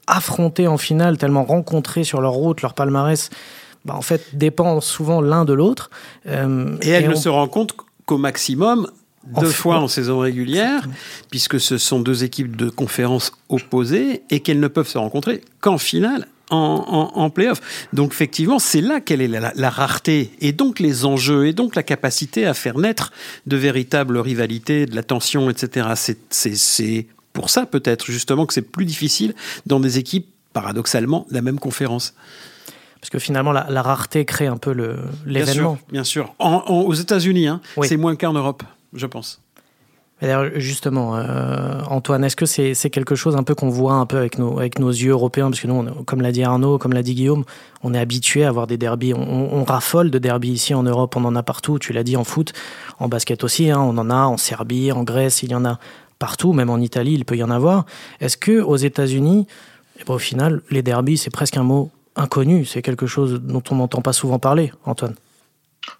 affrontés 0.07 0.67
en 0.67 0.79
finale, 0.79 1.19
tellement 1.19 1.45
rencontrés 1.45 2.05
sur 2.05 2.21
leur 2.21 2.33
route, 2.33 2.62
leur 2.62 2.75
palmarès, 2.75 3.31
bah, 3.85 3.95
en 3.97 4.03
fait, 4.03 4.23
dépendent 4.33 4.83
souvent 4.83 5.21
l'un 5.21 5.45
de 5.45 5.53
l'autre. 5.53 5.91
Euh, 6.26 6.76
et 6.83 6.91
elles 6.91 7.09
ne 7.09 7.15
se 7.15 7.29
rencontrent 7.29 7.76
qu'au 8.05 8.19
maximum 8.19 8.88
deux 9.41 9.50
fois 9.50 9.79
en 9.79 9.88
saison 9.88 10.21
régulière, 10.21 10.88
puisque 11.31 11.59
ce 11.59 11.79
sont 11.79 12.00
deux 12.00 12.25
équipes 12.25 12.57
de 12.57 12.71
conférences 12.71 13.33
opposées 13.49 14.23
et 14.30 14.41
qu'elles 14.41 14.61
ne 14.61 14.69
peuvent 14.69 14.89
se 14.89 14.99
rencontrer 14.99 15.41
qu'en 15.61 15.78
finale. 15.78 16.26
En, 16.50 17.11
en, 17.15 17.28
playoff. 17.28 17.61
Donc 17.93 18.13
effectivement, 18.13 18.61
c'est 18.61 18.80
là 18.80 19.00
qu'elle 19.00 19.21
est 19.21 19.26
la, 19.26 19.52
la, 19.56 19.69
rareté 19.69 20.30
et 20.41 20.52
donc 20.52 20.78
les 20.78 21.04
enjeux 21.04 21.49
et 21.49 21.52
donc 21.52 21.75
la 21.75 21.82
capacité 21.82 22.47
à 22.47 22.54
faire 22.54 22.78
naître 22.78 23.13
de 23.47 23.56
véritables 23.56 24.17
rivalités, 24.19 24.87
de 24.87 24.95
la 24.95 25.02
tension, 25.02 25.50
etc. 25.50 26.15
C'est 26.30 27.06
pour 27.32 27.50
ça 27.50 27.67
peut-être 27.67 28.06
justement 28.06 28.47
que 28.47 28.54
c'est 28.54 28.63
plus 28.63 28.85
difficile 28.85 29.35
dans 29.67 29.80
des 29.80 29.99
équipes 29.99 30.28
paradoxalement 30.52 31.26
de 31.28 31.35
la 31.35 31.43
même 31.43 31.59
conférence. 31.59 32.15
Parce 33.00 33.11
que 33.11 33.19
finalement, 33.19 33.52
la, 33.52 33.82
rareté 33.82 34.25
crée 34.25 34.47
un 34.47 34.56
peu 34.56 34.73
l'événement. 35.26 35.78
Bien 35.91 36.02
sûr, 36.02 36.35
bien 36.39 36.54
sûr. 36.65 36.69
aux 36.69 36.95
États-Unis, 36.95 37.47
hein, 37.47 37.61
c'est 37.82 37.99
moins 37.99 38.17
qu'en 38.17 38.32
Europe, 38.32 38.63
je 38.95 39.06
pense. 39.06 39.43
D'ailleurs, 40.23 40.50
justement, 40.55 41.15
euh, 41.17 41.79
Antoine, 41.89 42.25
est-ce 42.25 42.37
que 42.37 42.47
c'est 42.47 42.91
quelque 42.91 43.15
chose 43.15 43.37
un 43.37 43.43
peu 43.43 43.55
qu'on 43.55 43.69
voit 43.69 43.95
un 43.95 44.07
peu 44.07 44.17
avec 44.17 44.39
nos, 44.39 44.59
yeux 44.59 45.11
européens? 45.11 45.50
Parce 45.50 45.61
que 45.61 45.67
nous, 45.67 45.83
comme 46.05 46.23
l'a 46.23 46.33
dit 46.33 46.43
Arnaud, 46.43 46.79
comme 46.79 46.95
l'a 46.95 47.02
dit 47.02 47.15
Guillaume, 47.15 47.45
on 47.83 47.93
est 47.93 47.99
habitué 47.99 48.45
à 48.45 48.49
avoir 48.49 48.67
des 48.67 48.79
derbies. 48.79 49.13
On, 49.13 49.65
raffole 49.65 50.11
de 50.11 50.19
derbies 50.19 50.52
ici 50.52 50.73
en 50.73 50.85
Europe, 50.85 51.17
on 51.17 51.25
en 51.26 51.37
a 51.37 51.43
partout. 51.43 51.79
Tu 51.79 51.93
l'as 51.93 52.02
dit 52.02 52.17
en 52.17 52.25
foot, 52.25 52.55
en 52.99 53.09
basket 53.09 53.45
aussi, 53.45 53.71
hein, 53.71 53.81
on 53.81 53.99
en 53.99 54.09
a 54.09 54.25
en 54.25 54.39
Serbie, 54.39 54.91
en 54.91 55.02
Grèce, 55.02 55.43
il 55.43 55.50
y 55.50 55.55
en 55.55 55.67
a 55.67 55.79
partout, 56.19 56.55
même 56.55 56.71
en 56.71 56.79
Italie, 56.79 57.13
il 57.13 57.26
peut 57.26 57.37
y 57.37 57.43
en 57.43 57.50
avoir. 57.50 57.85
Est-ce 58.21 58.39
que 58.39 58.63
aux 58.63 58.76
États-Unis, 58.76 59.47
eh 60.00 60.05
ben, 60.05 60.15
au 60.15 60.19
final, 60.19 60.63
les 60.71 60.83
derbies, 60.83 61.19
c'est 61.19 61.31
presque 61.31 61.59
un 61.59 61.63
mot 61.63 61.91
inconnu, 62.15 62.65
c'est 62.65 62.81
quelque 62.81 63.07
chose 63.07 63.43
dont 63.43 63.63
on 63.71 63.75
n'entend 63.75 64.00
pas 64.00 64.15
souvent 64.15 64.39
parler, 64.39 64.73
Antoine 64.87 65.15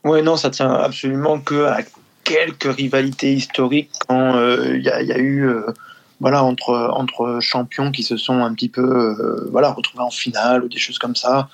Oui, 0.05 0.23
non, 0.23 0.37
ça 0.37 0.49
tient 0.49 0.73
absolument 0.73 1.39
que 1.39 1.67
quelques 2.27 2.75
rivalités 2.75 3.33
historiques 3.33 3.91
quand 4.07 4.37
euh, 4.37 4.77
il 4.77 4.83
y, 4.83 4.91
a 4.91 5.19
eu 5.19 5.47
euh, 5.47 5.67
voilà 6.21 6.43
entre 6.43 6.91
entre 6.93 7.39
champions 7.41 7.93
qui 7.93 8.03
se 8.03 8.17
sont 8.17 8.41
un 8.41 8.53
petit 8.53 8.69
peu 8.69 8.83
euh, 8.83 9.49
voilà 9.51 9.71
retrouvés 9.71 10.03
en 10.03 10.11
finale 10.11 10.65
ou 10.65 10.69
des 10.69 10.79
choses 10.79 10.99
comme 10.99 11.17
ça. 11.17 11.49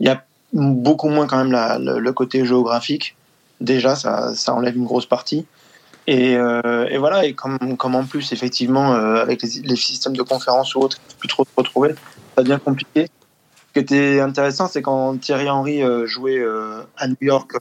Il 0.00 0.06
y 0.06 0.10
a 0.10 0.24
beaucoup 0.52 1.08
moins 1.08 1.26
quand 1.26 1.44
même 1.44 1.52
le, 1.80 2.12
côté 2.12 2.44
géographique. 2.44 3.16
Déjà, 3.60 3.96
ça, 3.96 4.32
enlève 4.48 4.76
une 4.76 4.84
grosse 4.84 5.06
partie. 5.06 5.46
Et, 6.06 6.36
euh, 6.36 6.98
voilà, 6.98 7.24
et 7.24 7.34
comme, 7.34 7.76
comme 7.76 7.94
en 7.94 8.04
plus, 8.04 8.32
effectivement, 8.32 8.94
euh, 8.94 9.22
avec 9.22 9.42
les, 9.42 9.60
les, 9.62 9.76
systèmes 9.76 10.16
de 10.16 10.22
conférences 10.22 10.74
ou 10.74 10.80
autres, 10.80 10.98
plus 11.18 11.28
trop 11.28 11.44
se 11.44 11.50
retrouver, 11.56 11.94
ça 12.36 12.42
devient 12.42 12.58
compliqué. 12.62 13.08
Ce 13.68 13.72
qui 13.72 13.78
était 13.78 14.20
intéressant, 14.20 14.66
c'est 14.66 14.82
quand 14.82 15.16
Thierry 15.18 15.48
Henry 15.48 15.82
euh, 15.82 16.06
jouait 16.06 16.38
euh, 16.38 16.82
à 16.96 17.06
New 17.06 17.16
York 17.20 17.52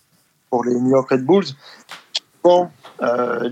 pour 0.49 0.65
les 0.65 0.73
New 0.73 0.89
York 0.89 1.09
Red 1.09 1.25
Bulls, 1.25 1.45
souvent, 2.41 2.71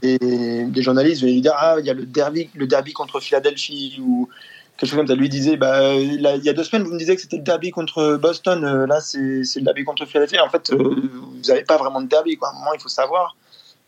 des, 0.01 0.65
des, 0.65 0.81
journalistes 0.81 1.21
venaient 1.21 1.41
Ah, 1.53 1.77
il 1.79 1.85
y 1.85 1.89
a 1.89 1.93
le 1.93 2.05
derby, 2.05 2.49
le 2.55 2.67
derby 2.67 2.93
contre 2.93 3.19
Philadelphie 3.19 3.99
ou 4.01 4.29
quelque 4.77 4.89
chose 4.89 4.97
comme 4.97 5.07
ça. 5.07 5.15
Lui 5.15 5.29
disait 5.29 5.57
bah, 5.57 5.93
il 5.95 6.21
y 6.21 6.49
a 6.49 6.53
deux 6.53 6.63
semaines, 6.63 6.83
vous 6.83 6.93
me 6.93 6.99
disiez 6.99 7.15
que 7.15 7.21
c'était 7.21 7.37
le 7.37 7.43
derby 7.43 7.71
contre 7.71 8.17
Boston, 8.17 8.85
là, 8.85 9.01
c'est 9.01 9.19
le 9.19 9.61
derby 9.61 9.83
contre 9.83 10.05
Philadelphie. 10.05 10.39
En 10.39 10.49
fait, 10.49 10.71
vous 10.73 10.95
n'avez 11.47 11.63
pas 11.63 11.77
vraiment 11.77 12.01
de 12.01 12.07
derby. 12.07 12.37
Quoi. 12.37 12.49
À 12.49 12.51
un 12.51 12.55
moment, 12.55 12.73
il 12.73 12.81
faut 12.81 12.89
savoir. 12.89 13.35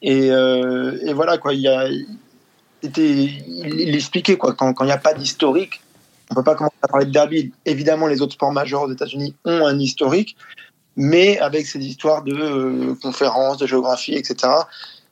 Et, 0.02 0.32
euh, 0.32 1.14
voilà, 1.14 1.38
quoi, 1.38 1.54
il, 1.54 1.68
a, 1.68 1.88
il, 2.84 3.96
expliquait 3.96 4.38
quoi, 4.38 4.54
quand 4.54 4.74
il 4.82 4.86
n'y 4.86 4.92
a 4.92 4.98
pas 4.98 5.14
d'historique, 5.14 5.82
on 6.30 6.34
ne 6.34 6.36
peut 6.40 6.44
pas 6.44 6.56
commencer 6.56 6.76
à 6.82 6.88
parler 6.88 7.06
de 7.06 7.12
derby. 7.12 7.52
Évidemment, 7.66 8.08
les 8.08 8.22
autres 8.22 8.34
sports 8.34 8.52
majeurs 8.52 8.84
aux 8.84 8.92
États-Unis 8.92 9.36
ont 9.46 9.66
un 9.66 9.78
historique, 9.80 10.36
mais 10.96 11.40
avec 11.40 11.68
ces 11.68 11.80
histoires 11.80 12.24
de 12.24 12.34
euh, 12.34 12.96
conférences, 13.02 13.58
de 13.58 13.68
géographie, 13.68 14.14
etc., 14.14 14.54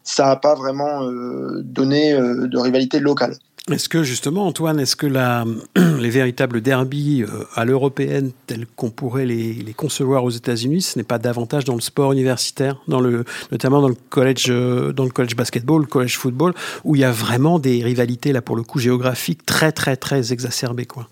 ça 0.03 0.25
n'a 0.25 0.35
pas 0.35 0.55
vraiment 0.55 1.03
euh, 1.03 1.61
donné 1.63 2.13
euh, 2.13 2.47
de 2.47 2.57
rivalité 2.57 2.99
locale. 2.99 3.35
Est-ce 3.69 3.87
que 3.87 4.01
justement, 4.01 4.47
Antoine, 4.47 4.79
est-ce 4.79 4.95
que 4.95 5.05
les 5.99 6.09
véritables 6.09 6.61
derbies 6.61 7.23
à 7.53 7.65
l'européenne, 7.65 8.31
tels 8.47 8.65
qu'on 8.65 8.89
pourrait 8.89 9.27
les, 9.27 9.75
concevoir 9.77 10.23
aux 10.23 10.31
États-Unis, 10.31 10.81
ce 10.81 10.97
n'est 10.97 11.03
pas 11.03 11.19
davantage 11.19 11.65
dans 11.65 11.75
le 11.75 11.81
sport 11.81 12.11
universitaire, 12.11 12.81
notamment 12.87 13.81
dans 13.81 13.89
le 13.89 13.97
collège, 14.09 14.47
dans 14.47 15.03
le 15.03 15.11
collège 15.11 15.35
basketball, 15.35 15.81
le 15.81 15.87
collège 15.87 16.17
football, 16.17 16.55
où 16.83 16.95
il 16.95 17.01
y 17.01 17.03
a 17.03 17.11
vraiment 17.11 17.59
des 17.59 17.83
rivalités 17.83 18.33
là 18.33 18.41
pour 18.41 18.55
le 18.55 18.63
coup 18.63 18.79
géographiques 18.79 19.45
très 19.45 19.71
très 19.71 19.97
très 19.97 20.33
exacerbées, 20.33 20.87
quoi? 20.87 21.07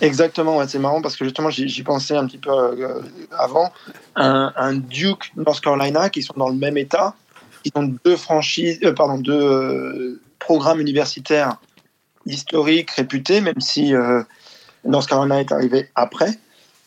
Exactement, 0.00 0.66
c'est 0.68 0.78
marrant 0.78 1.00
parce 1.00 1.16
que 1.16 1.24
justement 1.24 1.48
j'y 1.48 1.82
pensais 1.82 2.16
un 2.16 2.26
petit 2.26 2.38
peu 2.38 2.50
euh, 2.50 3.00
avant. 3.30 3.72
Un, 4.14 4.74
Duke 4.74 5.32
North 5.36 5.60
Carolina 5.60 6.10
qui 6.10 6.22
sont 6.22 6.34
dans 6.36 6.48
le 6.48 6.54
même 6.56 6.76
état, 6.76 7.14
ils 7.64 7.72
ont 7.74 7.94
deux 8.04 8.16
franchises, 8.16 8.80
pardon, 8.94 9.18
deux 9.18 10.20
programme 10.38 10.80
universitaire 10.80 11.56
historique, 12.26 12.90
réputé, 12.90 13.40
même 13.40 13.60
si 13.60 13.94
euh, 13.94 14.22
North 14.84 15.08
Carolina 15.08 15.40
est 15.40 15.52
arrivé 15.52 15.88
après. 15.94 16.38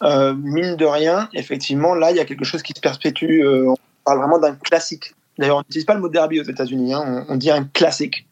Euh, 0.02 0.34
mine 0.34 0.76
de 0.76 0.86
rien, 0.86 1.30
effectivement, 1.34 1.93
là, 1.93 2.12
il 2.12 2.17
y 2.17 2.19
a 2.19 2.26
quelque 2.26 2.45
chose 2.45 2.63
qui 2.63 2.74
se 2.74 2.80
perpétue. 2.80 3.41
Euh, 3.41 3.69
on 3.69 3.76
parle 4.06 4.19
vraiment 4.19 4.39
d'un 4.39 4.56
classique. 4.56 5.13
D'ailleurs, 5.38 5.58
on 5.58 5.60
n'utilise 5.60 5.86
pas 5.86 5.93
le 5.93 6.02
mot 6.02 6.10
derby 6.10 6.39
aux 6.39 6.43
États-Unis, 6.43 6.93
hein, 6.93 7.26
on, 7.28 7.36
dit 7.36 7.52
un 7.52 7.65
classique. 7.65 8.26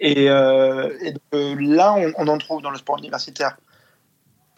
Et, 0.00 0.28
euh, 0.28 0.90
là, 1.32 1.96
on, 2.16 2.28
en 2.28 2.38
trouve 2.38 2.62
dans 2.62 2.70
le 2.70 2.78
sport 2.78 2.98
universitaire, 2.98 3.56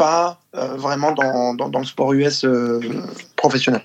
pas 0.01 0.39
vraiment 0.77 1.13
dans, 1.13 1.55
dans, 1.55 1.79
le 1.79 1.85
sport 1.85 2.15
US 2.15 2.47
professionnel. 3.37 3.83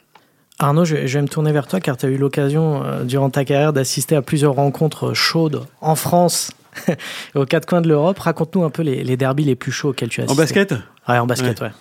Arnaud, 0.59 0.85
je, 0.85 0.95
vais 0.95 1.21
me 1.21 1.27
tourner 1.27 1.51
vers 1.51 1.67
toi 1.67 1.81
car 1.81 1.97
tu 1.97 2.05
as 2.05 2.09
eu 2.09 2.17
l'occasion 2.17 3.03
durant 3.03 3.29
ta 3.29 3.43
carrière 3.43 3.73
d'assister 3.73 4.15
à 4.15 4.21
plusieurs 4.21 4.53
rencontres 4.53 5.13
chaudes 5.13 5.65
en 5.81 5.95
France 5.95 6.51
et 6.87 7.37
aux 7.37 7.45
quatre 7.45 7.65
coins 7.65 7.81
de 7.81 7.89
l'Europe. 7.89 8.17
Raconte-nous 8.17 8.63
un 8.63 8.69
peu 8.69 8.81
les, 8.81 9.03
les 9.03 9.17
derbys 9.17 9.43
les 9.43 9.55
plus 9.55 9.73
chauds 9.73 9.89
auxquels 9.89 10.09
tu 10.09 10.21
as 10.21 10.23
assisté. 10.23 10.41
En 10.41 10.43
basket? 10.43 10.73
Ouais, 11.09 11.17
en 11.17 11.27
basket, 11.27 11.59
ouais. 11.61 11.71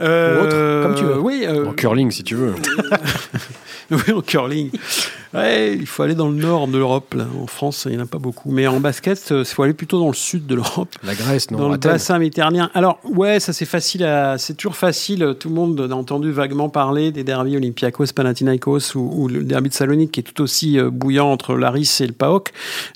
Euh, 0.00 0.82
comme 0.82 0.94
tu 0.94 1.04
veux. 1.04 1.18
Oui. 1.18 1.44
Euh, 1.46 1.66
en 1.66 1.72
curling, 1.72 2.10
si 2.10 2.24
tu 2.24 2.34
veux. 2.34 2.54
oui, 3.90 4.12
en 4.12 4.20
curling. 4.20 4.70
Ouais, 5.34 5.74
il 5.74 5.86
faut 5.86 6.02
aller 6.02 6.14
dans 6.14 6.28
le 6.28 6.36
nord 6.36 6.68
de 6.68 6.76
l'Europe. 6.76 7.16
En 7.40 7.46
France, 7.46 7.86
il 7.88 7.96
n'y 7.96 7.98
en 7.98 8.04
a 8.04 8.06
pas 8.06 8.18
beaucoup. 8.18 8.50
Mais 8.50 8.66
en 8.66 8.80
basket, 8.80 9.28
il 9.30 9.36
euh, 9.36 9.44
faut 9.44 9.62
aller 9.62 9.72
plutôt 9.72 9.98
dans 9.98 10.08
le 10.08 10.14
sud 10.14 10.46
de 10.46 10.54
l'Europe. 10.54 10.90
La 11.02 11.14
Grèce, 11.14 11.50
non 11.50 11.58
Dans 11.58 11.68
le 11.70 11.78
bassin 11.78 12.18
méditerranéen. 12.18 12.70
Alors, 12.74 12.98
ouais, 13.04 13.40
ça 13.40 13.54
c'est 13.54 13.64
facile. 13.64 14.04
À... 14.04 14.36
C'est 14.36 14.54
toujours 14.54 14.76
facile. 14.76 15.34
Tout 15.40 15.48
le 15.48 15.54
monde 15.54 15.88
a 15.90 15.94
entendu 15.94 16.32
vaguement 16.32 16.68
parler 16.68 17.12
des 17.12 17.24
derbies 17.24 17.56
Olympiakos, 17.56 18.12
Panathinaikos 18.14 18.94
ou, 18.94 19.26
le 19.28 19.42
derby 19.42 19.70
de 19.70 19.74
Salonique 19.74 20.12
qui 20.12 20.20
est 20.20 20.22
tout 20.22 20.42
aussi 20.42 20.78
euh, 20.78 20.90
bouillant 20.90 21.30
entre 21.32 21.54
l'Aris 21.54 21.98
et 22.00 22.06
le 22.06 22.12
PAOK. 22.12 22.50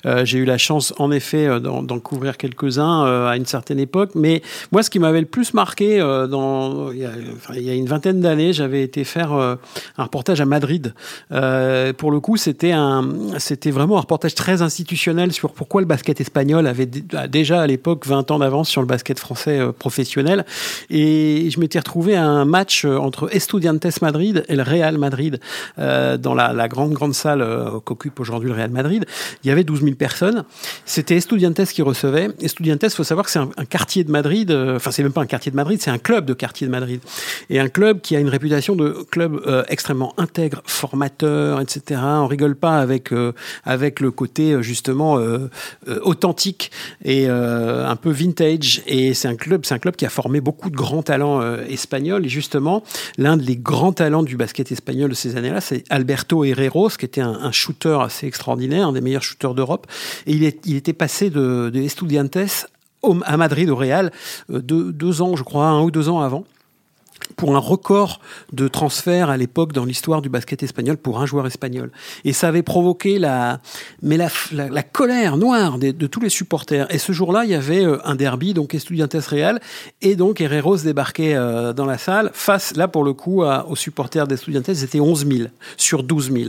Euh, 0.05 0.23
j'ai 0.23 0.37
eu 0.37 0.45
la 0.45 0.59
chance, 0.59 0.93
en 0.99 1.11
effet, 1.11 1.59
d'en 1.59 1.99
couvrir 1.99 2.37
quelques-uns 2.37 3.27
à 3.27 3.35
une 3.35 3.47
certaine 3.47 3.79
époque. 3.79 4.11
Mais 4.13 4.43
moi, 4.71 4.83
ce 4.83 4.91
qui 4.91 4.99
m'avait 4.99 5.21
le 5.21 5.25
plus 5.25 5.55
marqué, 5.55 5.97
dans... 5.97 6.91
il, 6.91 6.99
y 6.99 7.05
a, 7.05 7.11
il 7.55 7.63
y 7.63 7.69
a 7.69 7.73
une 7.73 7.87
vingtaine 7.87 8.21
d'années, 8.21 8.53
j'avais 8.53 8.83
été 8.83 9.03
faire 9.03 9.31
un 9.31 10.03
reportage 10.03 10.39
à 10.39 10.45
Madrid. 10.45 10.93
pour 11.29 12.11
le 12.11 12.19
c'était 12.35 13.71
vraiment 13.71 13.97
un 13.97 14.01
reportage 14.01 14.35
très 14.35 14.61
institutionnel 14.61 15.31
sur 15.31 15.53
pourquoi 15.53 15.79
le 15.81 15.87
basket 15.87 16.19
espagnol 16.19 16.67
avait 16.67 16.85
déjà 16.85 17.61
à 17.61 17.67
l'époque 17.67 18.05
20 18.05 18.31
ans 18.31 18.39
d'avance 18.39 18.69
sur 18.69 18.81
le 18.81 18.87
basket 18.87 19.19
français 19.19 19.59
euh, 19.59 19.71
professionnel. 19.71 20.45
Et 20.89 21.49
je 21.49 21.59
m'étais 21.59 21.79
retrouvé 21.79 22.15
à 22.15 22.25
un 22.25 22.43
match 22.43 22.83
euh, 22.83 22.97
entre 22.97 23.33
Estudiantes 23.33 24.01
Madrid 24.01 24.43
et 24.49 24.55
le 24.55 24.63
Real 24.63 24.97
Madrid 24.97 25.39
euh, 25.79 26.17
dans 26.17 26.33
la, 26.33 26.67
grande 26.67 26.91
grande 26.91 27.13
salle 27.13 27.45
qu'occupe 27.85 28.19
aujourd'hui 28.19 28.49
le 28.49 28.55
Real 28.55 28.71
Madrid. 28.71 29.05
Il 29.43 29.47
y 29.47 29.51
avait 29.51 29.63
12 29.63 29.83
000 29.83 29.95
personnes. 29.95 30.43
C'était 30.85 31.15
Estudiantes 31.15 31.63
qui 31.65 31.81
recevait. 31.81 32.29
Estudiantes, 32.41 32.89
faut 32.89 33.03
savoir 33.03 33.25
que 33.25 33.31
c'est 33.31 33.39
un, 33.39 33.65
quartier 33.69 34.03
de 34.03 34.11
Madrid. 34.11 34.51
Enfin, 34.51 34.91
c'est 34.91 35.03
même 35.03 35.13
pas 35.13 35.21
un 35.21 35.25
quartier 35.27 35.51
de 35.51 35.55
Madrid, 35.55 35.79
c'est 35.81 35.91
un 35.91 35.97
club 35.97 36.25
de 36.25 36.33
quartier 36.33 36.67
de 36.67 36.71
Madrid. 36.71 36.99
Et 37.49 37.59
un 37.59 37.69
club 37.69 38.01
qui 38.01 38.15
a 38.15 38.19
une 38.19 38.29
réputation 38.29 38.75
de 38.75 39.05
club 39.09 39.41
extrêmement 39.69 40.13
intègre, 40.17 40.61
formateur, 40.65 41.61
etc 41.61 42.01
on 42.21 42.27
rigole 42.27 42.55
pas 42.55 42.79
avec 42.79 43.11
euh, 43.11 43.33
avec 43.63 43.99
le 43.99 44.11
côté 44.11 44.53
euh, 44.53 44.61
justement 44.61 45.19
euh, 45.19 45.49
authentique 46.03 46.71
et 47.03 47.27
un 47.27 47.95
peu 47.95 48.11
vintage. 48.11 48.81
Et 48.87 49.13
c'est 49.13 49.27
un 49.27 49.35
club, 49.35 49.65
c'est 49.65 49.73
un 49.73 49.79
club 49.79 49.95
qui 49.95 50.05
a 50.05 50.09
formé 50.09 50.41
beaucoup 50.41 50.69
de 50.69 50.75
grands 50.75 51.03
talents 51.03 51.41
espagnols. 51.69 52.25
Et 52.25 52.29
justement, 52.29 52.83
l'un 53.17 53.37
des 53.37 53.55
grands 53.55 53.93
talents 53.93 54.23
du 54.23 54.37
basket 54.37 54.71
espagnol 54.71 55.09
de 55.09 55.15
ces 55.15 55.35
années-là, 55.35 55.61
c'est 55.61 55.83
Alberto 55.89 56.43
Herreros, 56.43 56.89
qui 56.89 57.05
était 57.05 57.21
un, 57.21 57.51
shooter 57.51 57.97
assez 58.01 58.27
extraordinaire, 58.27 58.87
un 58.87 58.93
des 58.93 59.01
meilleurs 59.01 59.23
shooters 59.23 59.53
d'Europe. 59.53 59.87
Et 60.25 60.33
il, 60.33 60.75
était 60.75 60.93
passé 60.93 61.29
de, 61.29 61.69
de 61.73 61.79
Estudiantes 61.79 62.67
à 63.25 63.37
Madrid, 63.37 63.69
au 63.69 63.75
Real, 63.75 64.11
deux 64.49 65.21
ans, 65.21 65.35
je 65.35 65.43
crois, 65.43 65.67
un 65.67 65.81
ou 65.81 65.91
deux 65.91 66.09
ans 66.09 66.21
avant 66.21 66.45
pour 67.35 67.55
un 67.55 67.59
record 67.59 68.19
de 68.53 68.67
transfert 68.67 69.29
à 69.29 69.37
l'époque 69.37 69.73
dans 69.73 69.85
l'histoire 69.85 70.21
du 70.21 70.29
basket 70.29 70.63
espagnol 70.63 70.97
pour 70.97 71.19
un 71.19 71.25
joueur 71.25 71.45
espagnol. 71.47 71.91
Et 72.25 72.33
ça 72.33 72.47
avait 72.47 72.63
provoqué 72.63 73.19
la, 73.19 73.59
mais 74.01 74.17
la, 74.17 74.29
la, 74.51 74.83
colère 74.83 75.37
noire 75.37 75.77
de, 75.77 76.07
tous 76.07 76.19
les 76.19 76.29
supporters. 76.29 76.93
Et 76.93 76.97
ce 76.97 77.11
jour-là, 77.11 77.43
il 77.45 77.51
y 77.51 77.55
avait 77.55 77.85
euh, 77.85 77.97
un 78.05 78.15
derby, 78.15 78.53
donc 78.53 78.73
Estudiantes 78.73 79.13
Real, 79.13 79.59
et 80.01 80.15
donc 80.15 80.41
Herreros 80.41 80.77
débarquait 80.77 81.35
euh, 81.35 81.73
dans 81.73 81.85
la 81.85 81.97
salle 81.97 82.31
face, 82.33 82.75
là 82.75 82.87
pour 82.87 83.03
le 83.03 83.13
coup, 83.13 83.43
aux 83.43 83.75
supporters 83.75 84.27
d'Estudiantes, 84.27 84.73
c'était 84.73 84.99
11 84.99 85.27
000 85.27 85.49
sur 85.75 86.03
12 86.03 86.31
000. 86.31 86.45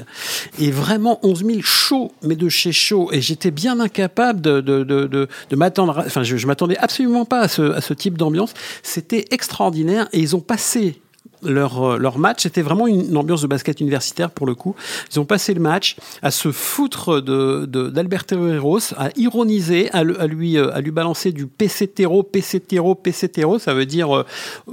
Et 0.59 0.71
vraiment 0.71 1.19
11 1.23 1.45
000 1.45 1.61
chaud, 1.63 2.13
mais 2.23 2.37
de 2.37 2.49
chez 2.49 2.73
chaud. 2.73 3.11
Et 3.13 3.21
j'étais 3.21 3.51
bien 3.51 3.81
incapable 3.81 4.41
de, 4.41 4.61
de, 4.61 4.85
de, 4.85 5.07
de 5.07 5.57
m'attendre, 5.57 6.03
enfin 6.07 6.23
je, 6.23 6.37
je 6.37 6.47
m'attendais 6.47 6.77
absolument 6.79 7.25
pas 7.25 7.41
à 7.41 7.49
ce, 7.49 7.73
à 7.73 7.81
ce 7.81 7.95
type 7.95 8.17
d'ambiance. 8.17 8.55
C'était 8.83 9.25
extraordinaire 9.31 10.09
et 10.13 10.21
ils 10.21 10.37
ont 10.37 10.41
passé 10.59 11.01
leur, 11.43 11.83
euh, 11.83 11.99
leur 11.99 12.19
match. 12.19 12.43
C'était 12.43 12.63
vraiment 12.63 12.87
une, 12.87 13.17
ambiance 13.17 13.43
de 13.43 13.47
basket 13.47 13.81
universitaire 13.81 14.31
pour 14.31 14.47
le 14.47 14.55
coup. 14.55 14.75
Ils 15.13 15.21
ont 15.21 15.25
passé 15.25 15.55
le 15.55 15.61
match 15.61 15.97
à 16.23 16.31
se 16.31 16.53
foutre 16.53 17.21
de, 17.21 17.67
d'Alberto 17.67 18.49
Herreros, 18.49 18.95
à 18.97 19.11
ironiser, 19.17 19.91
à, 19.93 19.99
à, 19.99 20.27
lui, 20.27 20.57
euh, 20.57 20.75
à 20.75 20.81
lui 20.81 20.91
balancer 20.91 21.33
du 21.33 21.47
PCTero, 21.47 22.23
PCTero, 22.23 22.95
PCTero. 22.95 23.59
Ça 23.59 23.75
veut 23.75 23.87
dire 23.87 24.25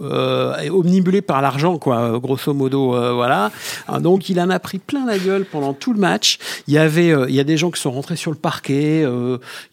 euh, 0.02 0.70
omnibulé 0.70 1.22
par 1.22 1.42
l'argent, 1.42 1.78
quoi, 1.78 2.20
grosso 2.20 2.54
modo. 2.54 2.92
voilà. 3.16 3.52
Ah, 3.88 4.00
donc 4.00 4.30
il 4.30 4.40
en 4.40 4.50
a 4.50 4.60
pris 4.60 4.80
plein 4.80 5.06
la 5.06 5.18
gueule 5.18 5.46
pendant 5.46 5.74
tout 5.74 5.94
le 5.94 6.00
match. 6.00 6.38
Il 6.68 6.74
y 6.74 6.78
avait, 6.78 7.14
il 7.28 7.36
y 7.36 7.40
a 7.40 7.44
des 7.44 7.58
gens 7.58 7.72
qui 7.72 7.82
sont 7.82 7.92
rentrés 7.92 8.16
sur 8.16 8.32
le 8.32 8.38
parquet. 8.38 9.06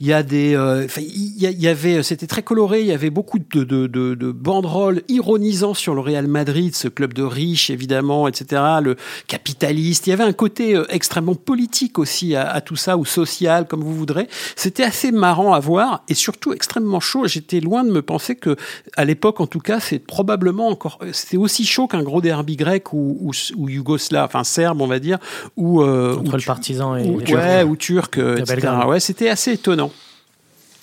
il 0.00 0.06
y 0.06 0.12
a 0.12 0.22
des, 0.22 0.58
il 0.98 1.68
avait, 1.68 2.02
c'était 2.02 2.26
très 2.26 2.42
coloré. 2.42 2.80
Il 2.80 2.86
y 2.86 2.92
avait 2.92 3.10
beaucoup 3.10 3.38
de, 3.38 3.64
de 3.64 4.32
banderoles 4.32 5.02
ironisant 5.08 5.74
sur 5.74 5.94
le 5.94 6.00
Real 6.00 6.26
Madrid 6.26 6.74
ce 6.82 6.88
club 6.88 7.14
de 7.14 7.22
riches, 7.22 7.70
évidemment, 7.70 8.28
etc., 8.28 8.62
le 8.82 8.96
capitaliste. 9.26 10.06
Il 10.06 10.10
y 10.10 10.12
avait 10.12 10.24
un 10.24 10.32
côté 10.32 10.74
euh, 10.74 10.84
extrêmement 10.88 11.34
politique 11.34 11.98
aussi 11.98 12.34
à, 12.36 12.60
tout 12.60 12.76
ça, 12.76 12.96
ou 12.96 13.04
social, 13.04 13.66
comme 13.66 13.82
vous 13.82 13.94
voudrez. 13.94 14.28
C'était 14.56 14.82
assez 14.82 15.12
marrant 15.12 15.54
à 15.54 15.60
voir 15.60 16.02
et 16.08 16.14
surtout 16.14 16.52
extrêmement 16.52 17.00
chaud. 17.00 17.26
J'étais 17.26 17.60
loin 17.60 17.84
de 17.84 17.90
me 17.90 18.02
penser 18.02 18.34
que, 18.34 18.56
à 18.96 19.04
l'époque, 19.04 19.40
en 19.40 19.46
tout 19.46 19.60
cas, 19.60 19.80
c'est 19.80 19.98
probablement 19.98 20.68
encore, 20.68 20.98
c'était 21.12 21.36
aussi 21.36 21.64
chaud 21.64 21.86
qu'un 21.86 22.02
gros 22.02 22.20
derby 22.20 22.56
grec 22.56 22.92
ou, 22.92 23.30
ou, 23.56 23.68
yougoslave, 23.68 24.26
enfin 24.26 24.44
serbe, 24.44 24.80
on 24.80 24.86
va 24.86 24.98
dire, 24.98 25.18
ou 25.56 25.82
euh, 25.82 26.16
entre 26.16 26.36
le 26.36 26.44
partisan 26.44 26.96
et 26.96 27.08
ou, 27.08 27.20
ouais, 27.20 27.62
ou 27.62 27.76
turc, 27.76 28.18
etc. 28.18 28.68
Ouais, 28.86 29.00
c'était 29.00 29.28
assez 29.28 29.52
étonnant. 29.52 29.92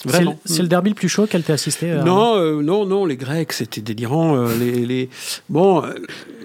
C'est 0.05 0.61
le, 0.61 0.67
derby 0.69 0.91
le 0.91 0.95
plus 0.95 1.09
chaud 1.09 1.27
qu'elle 1.27 1.43
t'a 1.43 1.53
assisté 1.53 1.91
euh, 1.91 2.03
Non, 2.03 2.37
euh, 2.37 2.61
non, 2.61 2.85
non, 2.85 3.05
les 3.05 3.17
Grecs, 3.17 3.51
c'était 3.51 3.81
délirant. 3.81 4.37
Euh, 4.37 4.47
les, 4.57 4.85
les, 4.85 5.09
Bon, 5.49 5.83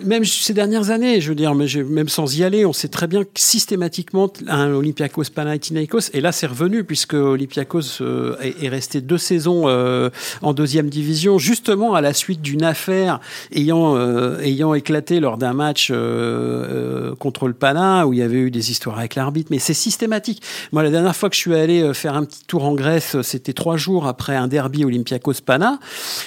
même 0.04 0.24
ces 0.24 0.52
dernières 0.52 0.90
années, 0.90 1.20
je 1.20 1.28
veux 1.28 1.36
dire, 1.36 1.54
mais 1.54 1.66
même 1.88 2.08
sans 2.08 2.36
y 2.36 2.42
aller, 2.42 2.66
on 2.66 2.72
sait 2.72 2.88
très 2.88 3.06
bien 3.06 3.22
que 3.22 3.30
systématiquement, 3.36 4.32
un 4.48 4.72
Olympiakos 4.72 5.30
Panathinaikos, 5.32 6.10
et 6.12 6.20
là 6.20 6.32
c'est 6.32 6.46
revenu, 6.46 6.82
puisque 6.82 7.14
Olympiakos 7.14 8.02
est, 8.40 8.68
resté 8.68 9.00
deux 9.00 9.18
saisons 9.18 9.68
en 10.42 10.52
deuxième 10.52 10.88
division, 10.88 11.38
justement 11.38 11.94
à 11.94 12.00
la 12.00 12.12
suite 12.12 12.42
d'une 12.42 12.64
affaire 12.64 13.20
ayant, 13.52 13.96
ayant 14.40 14.74
éclaté 14.74 15.20
lors 15.20 15.38
d'un 15.38 15.52
match 15.52 15.92
contre 17.18 17.46
le 17.46 17.54
Pana, 17.54 18.06
où 18.06 18.12
il 18.12 18.18
y 18.18 18.22
avait 18.22 18.38
eu 18.38 18.50
des 18.50 18.70
histoires 18.70 18.98
avec 18.98 19.14
l'arbitre, 19.14 19.48
mais 19.50 19.58
c'est 19.58 19.74
systématique. 19.74 20.42
Moi, 20.72 20.82
la 20.82 20.90
dernière 20.90 21.14
fois 21.14 21.30
que 21.30 21.36
je 21.36 21.40
suis 21.40 21.54
allé 21.54 21.92
faire 21.94 22.14
un 22.14 22.24
petit 22.24 22.44
tour 22.46 22.64
en 22.64 22.74
Grèce, 22.74 23.16
c'était 23.22 23.43
c'était 23.44 23.52
trois 23.52 23.76
jours 23.76 24.06
après 24.06 24.34
un 24.36 24.48
derby 24.48 24.86
Olympiakos 24.86 25.42
Pana. 25.44 25.78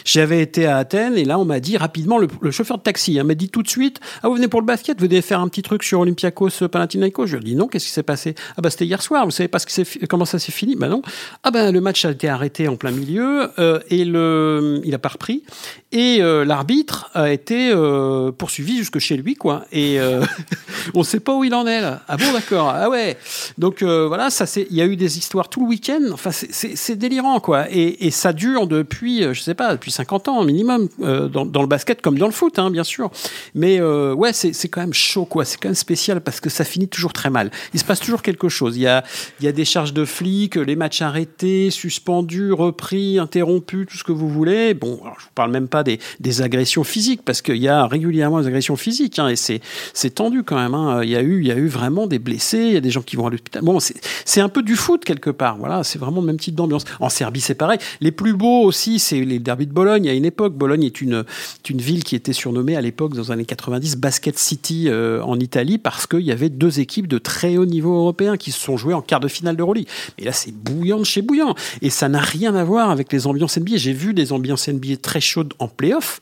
J'avais 0.05 0.39
été 0.39 0.67
à 0.67 0.77
Athènes 0.77 1.17
et 1.17 1.25
là 1.25 1.39
on 1.39 1.45
m'a 1.45 1.59
dit 1.59 1.75
rapidement 1.75 2.19
le, 2.19 2.27
chauffeur 2.51 2.77
de 2.77 2.83
taxi 2.83 3.17
hein, 3.17 3.23
m'a 3.23 3.33
dit 3.33 3.49
tout 3.49 3.63
de 3.63 3.67
suite 3.67 3.99
ah 4.21 4.27
vous 4.27 4.35
venez 4.35 4.47
pour 4.47 4.61
le 4.61 4.67
basket, 4.67 4.99
vous 4.99 5.07
venez 5.07 5.23
faire 5.23 5.39
un 5.39 5.47
petit 5.47 5.63
truc 5.63 5.81
sur 5.81 5.99
Olympiakos 6.01 6.67
Panathinaikos. 6.71 7.25
Je 7.25 7.37
lui 7.37 7.41
ai 7.41 7.45
dit 7.45 7.55
non, 7.55 7.67
qu'est-ce 7.67 7.85
qui 7.85 7.91
s'est 7.91 8.03
passé 8.03 8.35
Ah 8.55 8.61
bah 8.61 8.69
c'était 8.69 8.85
hier 8.85 9.01
soir, 9.01 9.25
vous 9.25 9.31
savez 9.31 9.47
pas 9.47 9.57
ce 9.57 10.05
comment 10.05 10.25
ça 10.25 10.37
s'est 10.37 10.51
fini 10.51 10.75
Bah 10.75 10.89
non. 10.89 11.01
Ah 11.43 11.49
ben 11.49 11.71
le 11.71 11.81
match 11.81 12.05
a 12.05 12.11
été 12.11 12.29
arrêté 12.29 12.67
en 12.67 12.75
plein 12.75 12.91
milieu 12.91 13.49
euh, 13.57 13.79
et 13.89 14.05
le 14.05 14.79
il 14.83 14.93
a 14.93 14.99
pas 14.99 15.09
repris 15.09 15.43
et 15.91 16.17
euh, 16.21 16.45
l'arbitre 16.45 17.09
a 17.15 17.31
été 17.31 17.71
euh, 17.71 18.31
poursuivi 18.31 18.77
jusque 18.77 18.99
chez 18.99 19.17
lui 19.17 19.33
quoi 19.33 19.65
et 19.71 19.97
on 20.93 21.01
sait 21.01 21.19
pas 21.19 21.35
où 21.35 21.43
il 21.43 21.55
en 21.55 21.65
est 21.65 21.81
là. 21.81 22.01
Ah 22.07 22.17
bon 22.17 22.31
d'accord. 22.31 22.69
Ah 22.69 22.89
ouais. 22.89 23.17
Donc 23.57 23.81
voilà, 23.81 24.29
il 24.55 24.75
y 24.75 24.81
a 24.81 24.85
eu 24.85 24.95
des 24.95 25.17
histoires 25.17 25.49
tout 25.49 25.61
le 25.61 25.67
week-end. 25.67 26.01
Enfin 26.11 26.31
c'est 26.31 26.95
des 26.95 27.06
délirant, 27.09 27.39
quoi. 27.39 27.65
Et, 27.69 28.11
ça 28.11 28.33
dure 28.33 28.67
depuis, 28.67 29.23
je 29.33 29.41
sais 29.41 29.53
pas, 29.53 29.73
depuis 29.73 29.91
50 29.91 30.27
ans 30.27 30.43
minimum, 30.43 30.87
dans, 30.99 31.45
dans, 31.45 31.61
le 31.61 31.67
basket 31.67 32.01
comme 32.01 32.17
dans 32.17 32.25
le 32.25 32.31
foot, 32.31 32.57
hein, 32.57 32.71
bien 32.71 32.83
sûr. 32.83 33.11
Mais 33.53 33.81
ouais, 33.81 34.33
c'est 34.33 34.67
quand 34.69 34.81
même 34.81 34.93
chaud, 34.93 35.25
quoi. 35.25 35.45
C'est 35.45 35.57
quand 35.57 35.69
même 35.69 35.75
spécial 35.75 36.21
parce 36.21 36.39
que 36.39 36.49
ça 36.49 36.63
finit 36.63 36.87
toujours 36.87 37.13
très 37.13 37.29
mal. 37.29 37.51
Il 37.73 37.79
se 37.79 37.85
passe 37.85 37.99
toujours 37.99 38.21
quelque 38.21 38.49
chose. 38.49 38.77
Il 38.77 38.81
y 38.81 38.87
a, 38.87 39.03
des 39.51 39.65
charges 39.65 39.93
de 39.93 40.05
flics, 40.05 40.55
les 40.55 40.75
matchs 40.75 41.01
arrêtés, 41.01 41.69
suspendus, 41.69 42.51
repris, 42.51 43.19
interrompus, 43.19 43.87
tout 43.89 43.97
ce 43.97 44.03
que 44.03 44.11
vous 44.11 44.29
voulez. 44.29 44.73
Bon, 44.73 44.99
alors, 45.03 45.17
je 45.19 45.25
vous 45.25 45.31
parle 45.35 45.51
même 45.51 45.67
pas 45.67 45.83
des, 45.83 45.99
agressions 46.41 46.83
physiques 46.83 47.21
parce 47.25 47.41
qu'il 47.41 47.57
y 47.57 47.67
a 47.67 47.87
régulièrement 47.87 48.41
des 48.41 48.47
agressions 48.47 48.75
physiques 48.75 49.17
hein, 49.17 49.27
et 49.27 49.35
c'est 49.35 49.59
c'est 49.93 50.11
tendu 50.11 50.43
quand 50.43 50.55
même. 50.55 50.75
Hein. 50.75 51.01
Il 51.03 51.09
y 51.09 51.15
a 51.15 51.21
eu 51.21 51.41
il 51.41 51.47
y 51.47 51.51
a 51.51 51.55
eu 51.55 51.67
vraiment 51.67 52.05
des 52.05 52.19
blessés, 52.19 52.59
il 52.59 52.73
y 52.73 52.77
a 52.77 52.81
des 52.81 52.91
gens 52.91 53.01
qui 53.01 53.15
vont 53.15 53.25
à 53.25 53.29
l'hôpital. 53.31 53.63
Bon, 53.63 53.79
c'est 53.79 54.41
un 54.41 54.49
peu 54.49 54.61
du 54.61 54.75
foot 54.75 55.03
quelque 55.03 55.31
part. 55.31 55.57
Voilà, 55.57 55.83
c'est 55.83 55.97
vraiment 55.97 56.21
le 56.21 56.27
même 56.27 56.39
type 56.39 56.53
d'ambiance. 56.53 56.85
En 56.99 57.09
Serbie, 57.09 57.41
c'est 57.41 57.55
pareil. 57.55 57.79
Les 58.01 58.11
plus 58.11 58.33
beaux 58.33 58.63
aussi, 58.63 58.99
c'est 58.99 59.23
les 59.23 59.39
derbys 59.39 59.67
de 59.67 59.73
Bologne. 59.73 60.09
À 60.09 60.13
une 60.13 60.25
époque, 60.25 60.53
Bologne 60.53 60.83
est 60.83 61.01
une 61.01 61.23
une 61.69 61.81
ville 61.81 62.03
qui 62.03 62.15
était 62.15 62.33
surnommée 62.33 62.75
à 62.75 62.81
l'époque 62.81 63.13
dans 63.13 63.23
les 63.23 63.31
années 63.31 63.45
90 63.45 63.97
Basket 63.97 64.37
City 64.37 64.85
euh, 64.87 65.21
en 65.23 65.39
Italie 65.39 65.77
parce 65.77 66.07
qu'il 66.07 66.21
y 66.21 66.31
avait 66.31 66.49
deux 66.49 66.79
équipes 66.79 67.07
de 67.07 67.17
très 67.17 67.57
haut 67.57 67.65
niveau 67.65 67.95
européen 67.95 68.37
qui 68.37 68.51
se 68.51 68.59
sont 68.59 68.77
jouées 68.77 68.93
en 68.93 69.01
quart 69.01 69.19
de 69.19 69.27
finale 69.27 69.55
de 69.55 69.63
Roli. 69.63 69.87
Mais 70.17 70.25
là, 70.25 70.31
c'est 70.31 70.53
bouillant 70.53 70.99
de 70.99 71.05
chez 71.05 71.21
bouillant 71.21 71.55
et 71.81 71.89
ça 71.89 72.09
n'a 72.09 72.19
rien 72.19 72.55
à 72.55 72.63
voir 72.63 72.89
avec 72.89 73.11
les 73.11 73.27
ambiances 73.27 73.57
NBA. 73.57 73.77
J'ai 73.77 73.93
vu 73.93 74.13
des 74.13 74.33
ambiances 74.33 74.67
NBA 74.67 74.97
très 75.01 75.21
chaudes 75.21 75.53
en 75.59 75.67
playoff. 75.67 76.19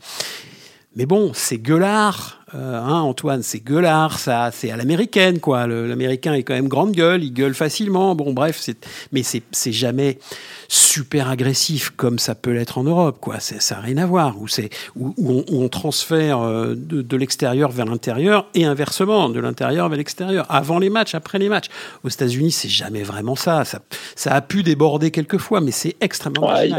Mais 0.95 1.05
bon, 1.05 1.31
c'est 1.33 1.57
gueulard, 1.57 2.44
euh, 2.55 2.79
hein, 2.79 3.01
Antoine, 3.01 3.43
c'est 3.43 3.59
gueulard, 3.59 4.17
ça, 4.17 4.49
c'est 4.53 4.71
à 4.71 4.77
l'américaine, 4.77 5.39
quoi. 5.39 5.67
L'américain 5.67 6.33
est 6.33 6.43
quand 6.43 6.53
même 6.53 6.69
grande 6.69 6.93
gueule, 6.93 7.23
il 7.23 7.33
gueule 7.33 7.53
facilement. 7.53 8.15
Bon, 8.15 8.33
bref, 8.33 8.69
mais 9.11 9.23
c'est 9.23 9.71
jamais 9.71 10.19
super 10.67 11.29
agressif 11.29 11.91
comme 11.95 12.17
ça 12.17 12.33
peut 12.33 12.51
l'être 12.51 12.77
en 12.77 12.83
Europe, 12.83 13.17
quoi. 13.19 13.39
Ça 13.39 13.75
n'a 13.75 13.81
rien 13.81 13.97
à 13.97 14.05
voir. 14.05 14.35
Où 14.37 15.43
on, 15.49 15.69
transfère 15.69 16.39
euh, 16.39 16.75
de, 16.75 17.17
l'extérieur 17.17 17.71
vers 17.71 17.85
l'intérieur 17.85 18.47
et 18.53 18.65
inversement, 18.65 19.29
de 19.29 19.39
l'intérieur 19.39 19.89
vers 19.89 19.97
l'extérieur, 19.97 20.45
avant 20.49 20.79
les 20.79 20.89
matchs, 20.89 21.15
après 21.15 21.39
les 21.39 21.49
matchs. 21.49 21.67
Aux 22.03 22.09
États-Unis, 22.09 22.51
c'est 22.51 22.69
jamais 22.69 23.03
vraiment 23.03 23.35
ça. 23.35 23.65
ça. 23.65 23.79
Ça 24.15 24.33
a 24.33 24.41
pu 24.41 24.63
déborder 24.63 25.11
quelquefois, 25.11 25.59
mais 25.59 25.71
c'est 25.71 25.95
extrêmement 25.99 26.47
ouais, 26.47 26.69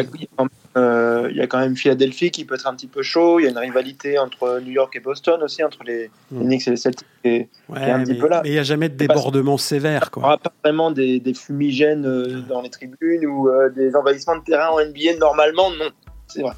euh, 0.76 1.28
il 1.30 1.36
y 1.36 1.40
a 1.40 1.46
quand 1.46 1.58
même 1.58 1.74
Philadelphie 1.74 2.30
qui 2.30 2.44
peut 2.44 2.54
être 2.54 2.66
un 2.66 2.74
petit 2.74 2.86
peu 2.86 3.02
chaud. 3.02 3.40
Il 3.40 3.44
y 3.44 3.46
a 3.46 3.50
une 3.50 3.58
rivalité 3.58 4.18
entre 4.18 4.60
New 4.60 4.72
York 4.72 4.94
et 4.94 5.00
Boston 5.00 5.42
aussi, 5.42 5.64
entre 5.66 5.84
les, 5.84 6.10
hmm. 6.30 6.40
Knicks 6.40 6.66
et 6.66 6.70
les 6.70 6.76
Celtics, 6.76 7.06
qui 7.22 7.30
est, 7.30 7.48
un 7.74 8.04
petit 8.04 8.14
peu 8.14 8.28
là. 8.28 8.40
Mais 8.42 8.50
il 8.50 8.52
n'y 8.52 8.58
a 8.58 8.62
jamais 8.62 8.88
de 8.88 8.94
débordement 8.96 9.58
sévère. 9.58 10.10
Il 10.16 10.20
n'y 10.20 10.24
aura 10.24 10.38
pas 10.38 10.52
vraiment 10.64 10.90
des, 10.90 11.20
fumigènes 11.34 12.06
euh, 12.06 12.40
dans 12.48 12.62
les 12.62 12.70
tribunes 12.70 13.26
ou 13.26 13.48
euh, 13.48 13.70
des 13.70 13.94
envahissements 13.94 14.36
de 14.36 14.44
terrain 14.44 14.68
en 14.68 14.78
NBA. 14.78 15.18
Normalement, 15.18 15.70
non. 15.70 15.90
C'est 16.26 16.42
vrai. 16.42 16.54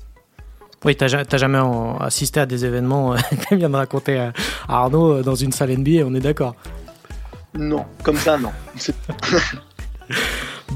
Oui, 0.85 0.95
tu 0.95 1.05
n'as 1.05 1.37
jamais 1.37 1.61
assisté 2.01 2.41
à 2.41 2.47
des 2.47 2.65
événements 2.65 3.15
que 3.51 3.55
vient 3.57 3.71
de 3.71 3.77
raconter 3.77 4.31
Arnaud 4.69 5.23
dans 5.23 5.35
une 5.35 5.51
salle 5.51 5.71
NBA, 5.77 6.05
on 6.07 6.15
est 6.15 6.21
d'accord 6.21 6.55
Non, 7.55 7.85
comme 8.03 8.17
ça, 8.17 8.39
non. 8.39 8.53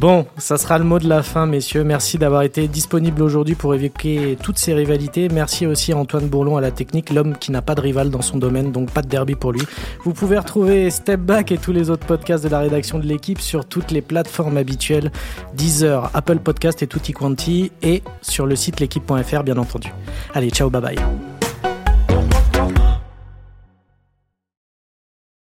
Bon, 0.03 0.27
ça 0.37 0.59
sera 0.59 0.79
le 0.79 0.85
mot 0.85 0.99
de 0.99 1.09
la 1.09 1.23
fin, 1.23 1.47
messieurs. 1.47 1.85
Merci 1.85 2.19
d'avoir 2.19 2.43
été 2.43 2.67
disponible 2.67 3.23
aujourd'hui 3.23 3.55
pour 3.55 3.73
évoquer 3.73 4.37
toutes 4.43 4.59
ces 4.59 4.75
rivalités. 4.75 5.29
Merci 5.29 5.65
aussi 5.65 5.93
à 5.93 5.97
Antoine 5.97 6.27
Bourlon 6.27 6.57
à 6.57 6.61
la 6.61 6.73
technique, 6.73 7.11
l'homme 7.11 7.39
qui 7.39 7.53
n'a 7.53 7.63
pas 7.63 7.77
de 7.77 7.83
rival 7.83 8.11
dans 8.11 8.21
son 8.21 8.37
domaine, 8.37 8.73
donc 8.73 8.91
pas 8.91 9.03
de 9.03 9.07
derby 9.07 9.37
pour 9.37 9.53
lui. 9.53 9.63
Vous 10.03 10.13
pouvez 10.13 10.37
retrouver 10.39 10.91
Step 10.91 11.21
Back 11.21 11.53
et 11.53 11.57
tous 11.57 11.71
les 11.71 11.89
autres 11.89 12.05
podcasts 12.05 12.43
de 12.43 12.49
la 12.49 12.59
rédaction 12.59 12.99
de 12.99 13.07
l'équipe 13.07 13.41
sur 13.41 13.65
toutes 13.65 13.93
les 13.93 14.03
plateformes 14.03 14.57
habituelles, 14.57 15.13
Deezer, 15.55 16.11
Apple 16.15 16.41
Podcast 16.41 16.83
et 16.83 16.89
Tutti 16.89 17.13
Quanti, 17.13 17.71
et 17.81 18.03
sur 18.23 18.47
le 18.47 18.57
site 18.57 18.81
l'équipe.fr, 18.81 19.45
bien 19.45 19.57
entendu. 19.57 19.93
Allez, 20.35 20.51
ciao, 20.51 20.69
bye 20.69 20.83
bye. 20.83 20.97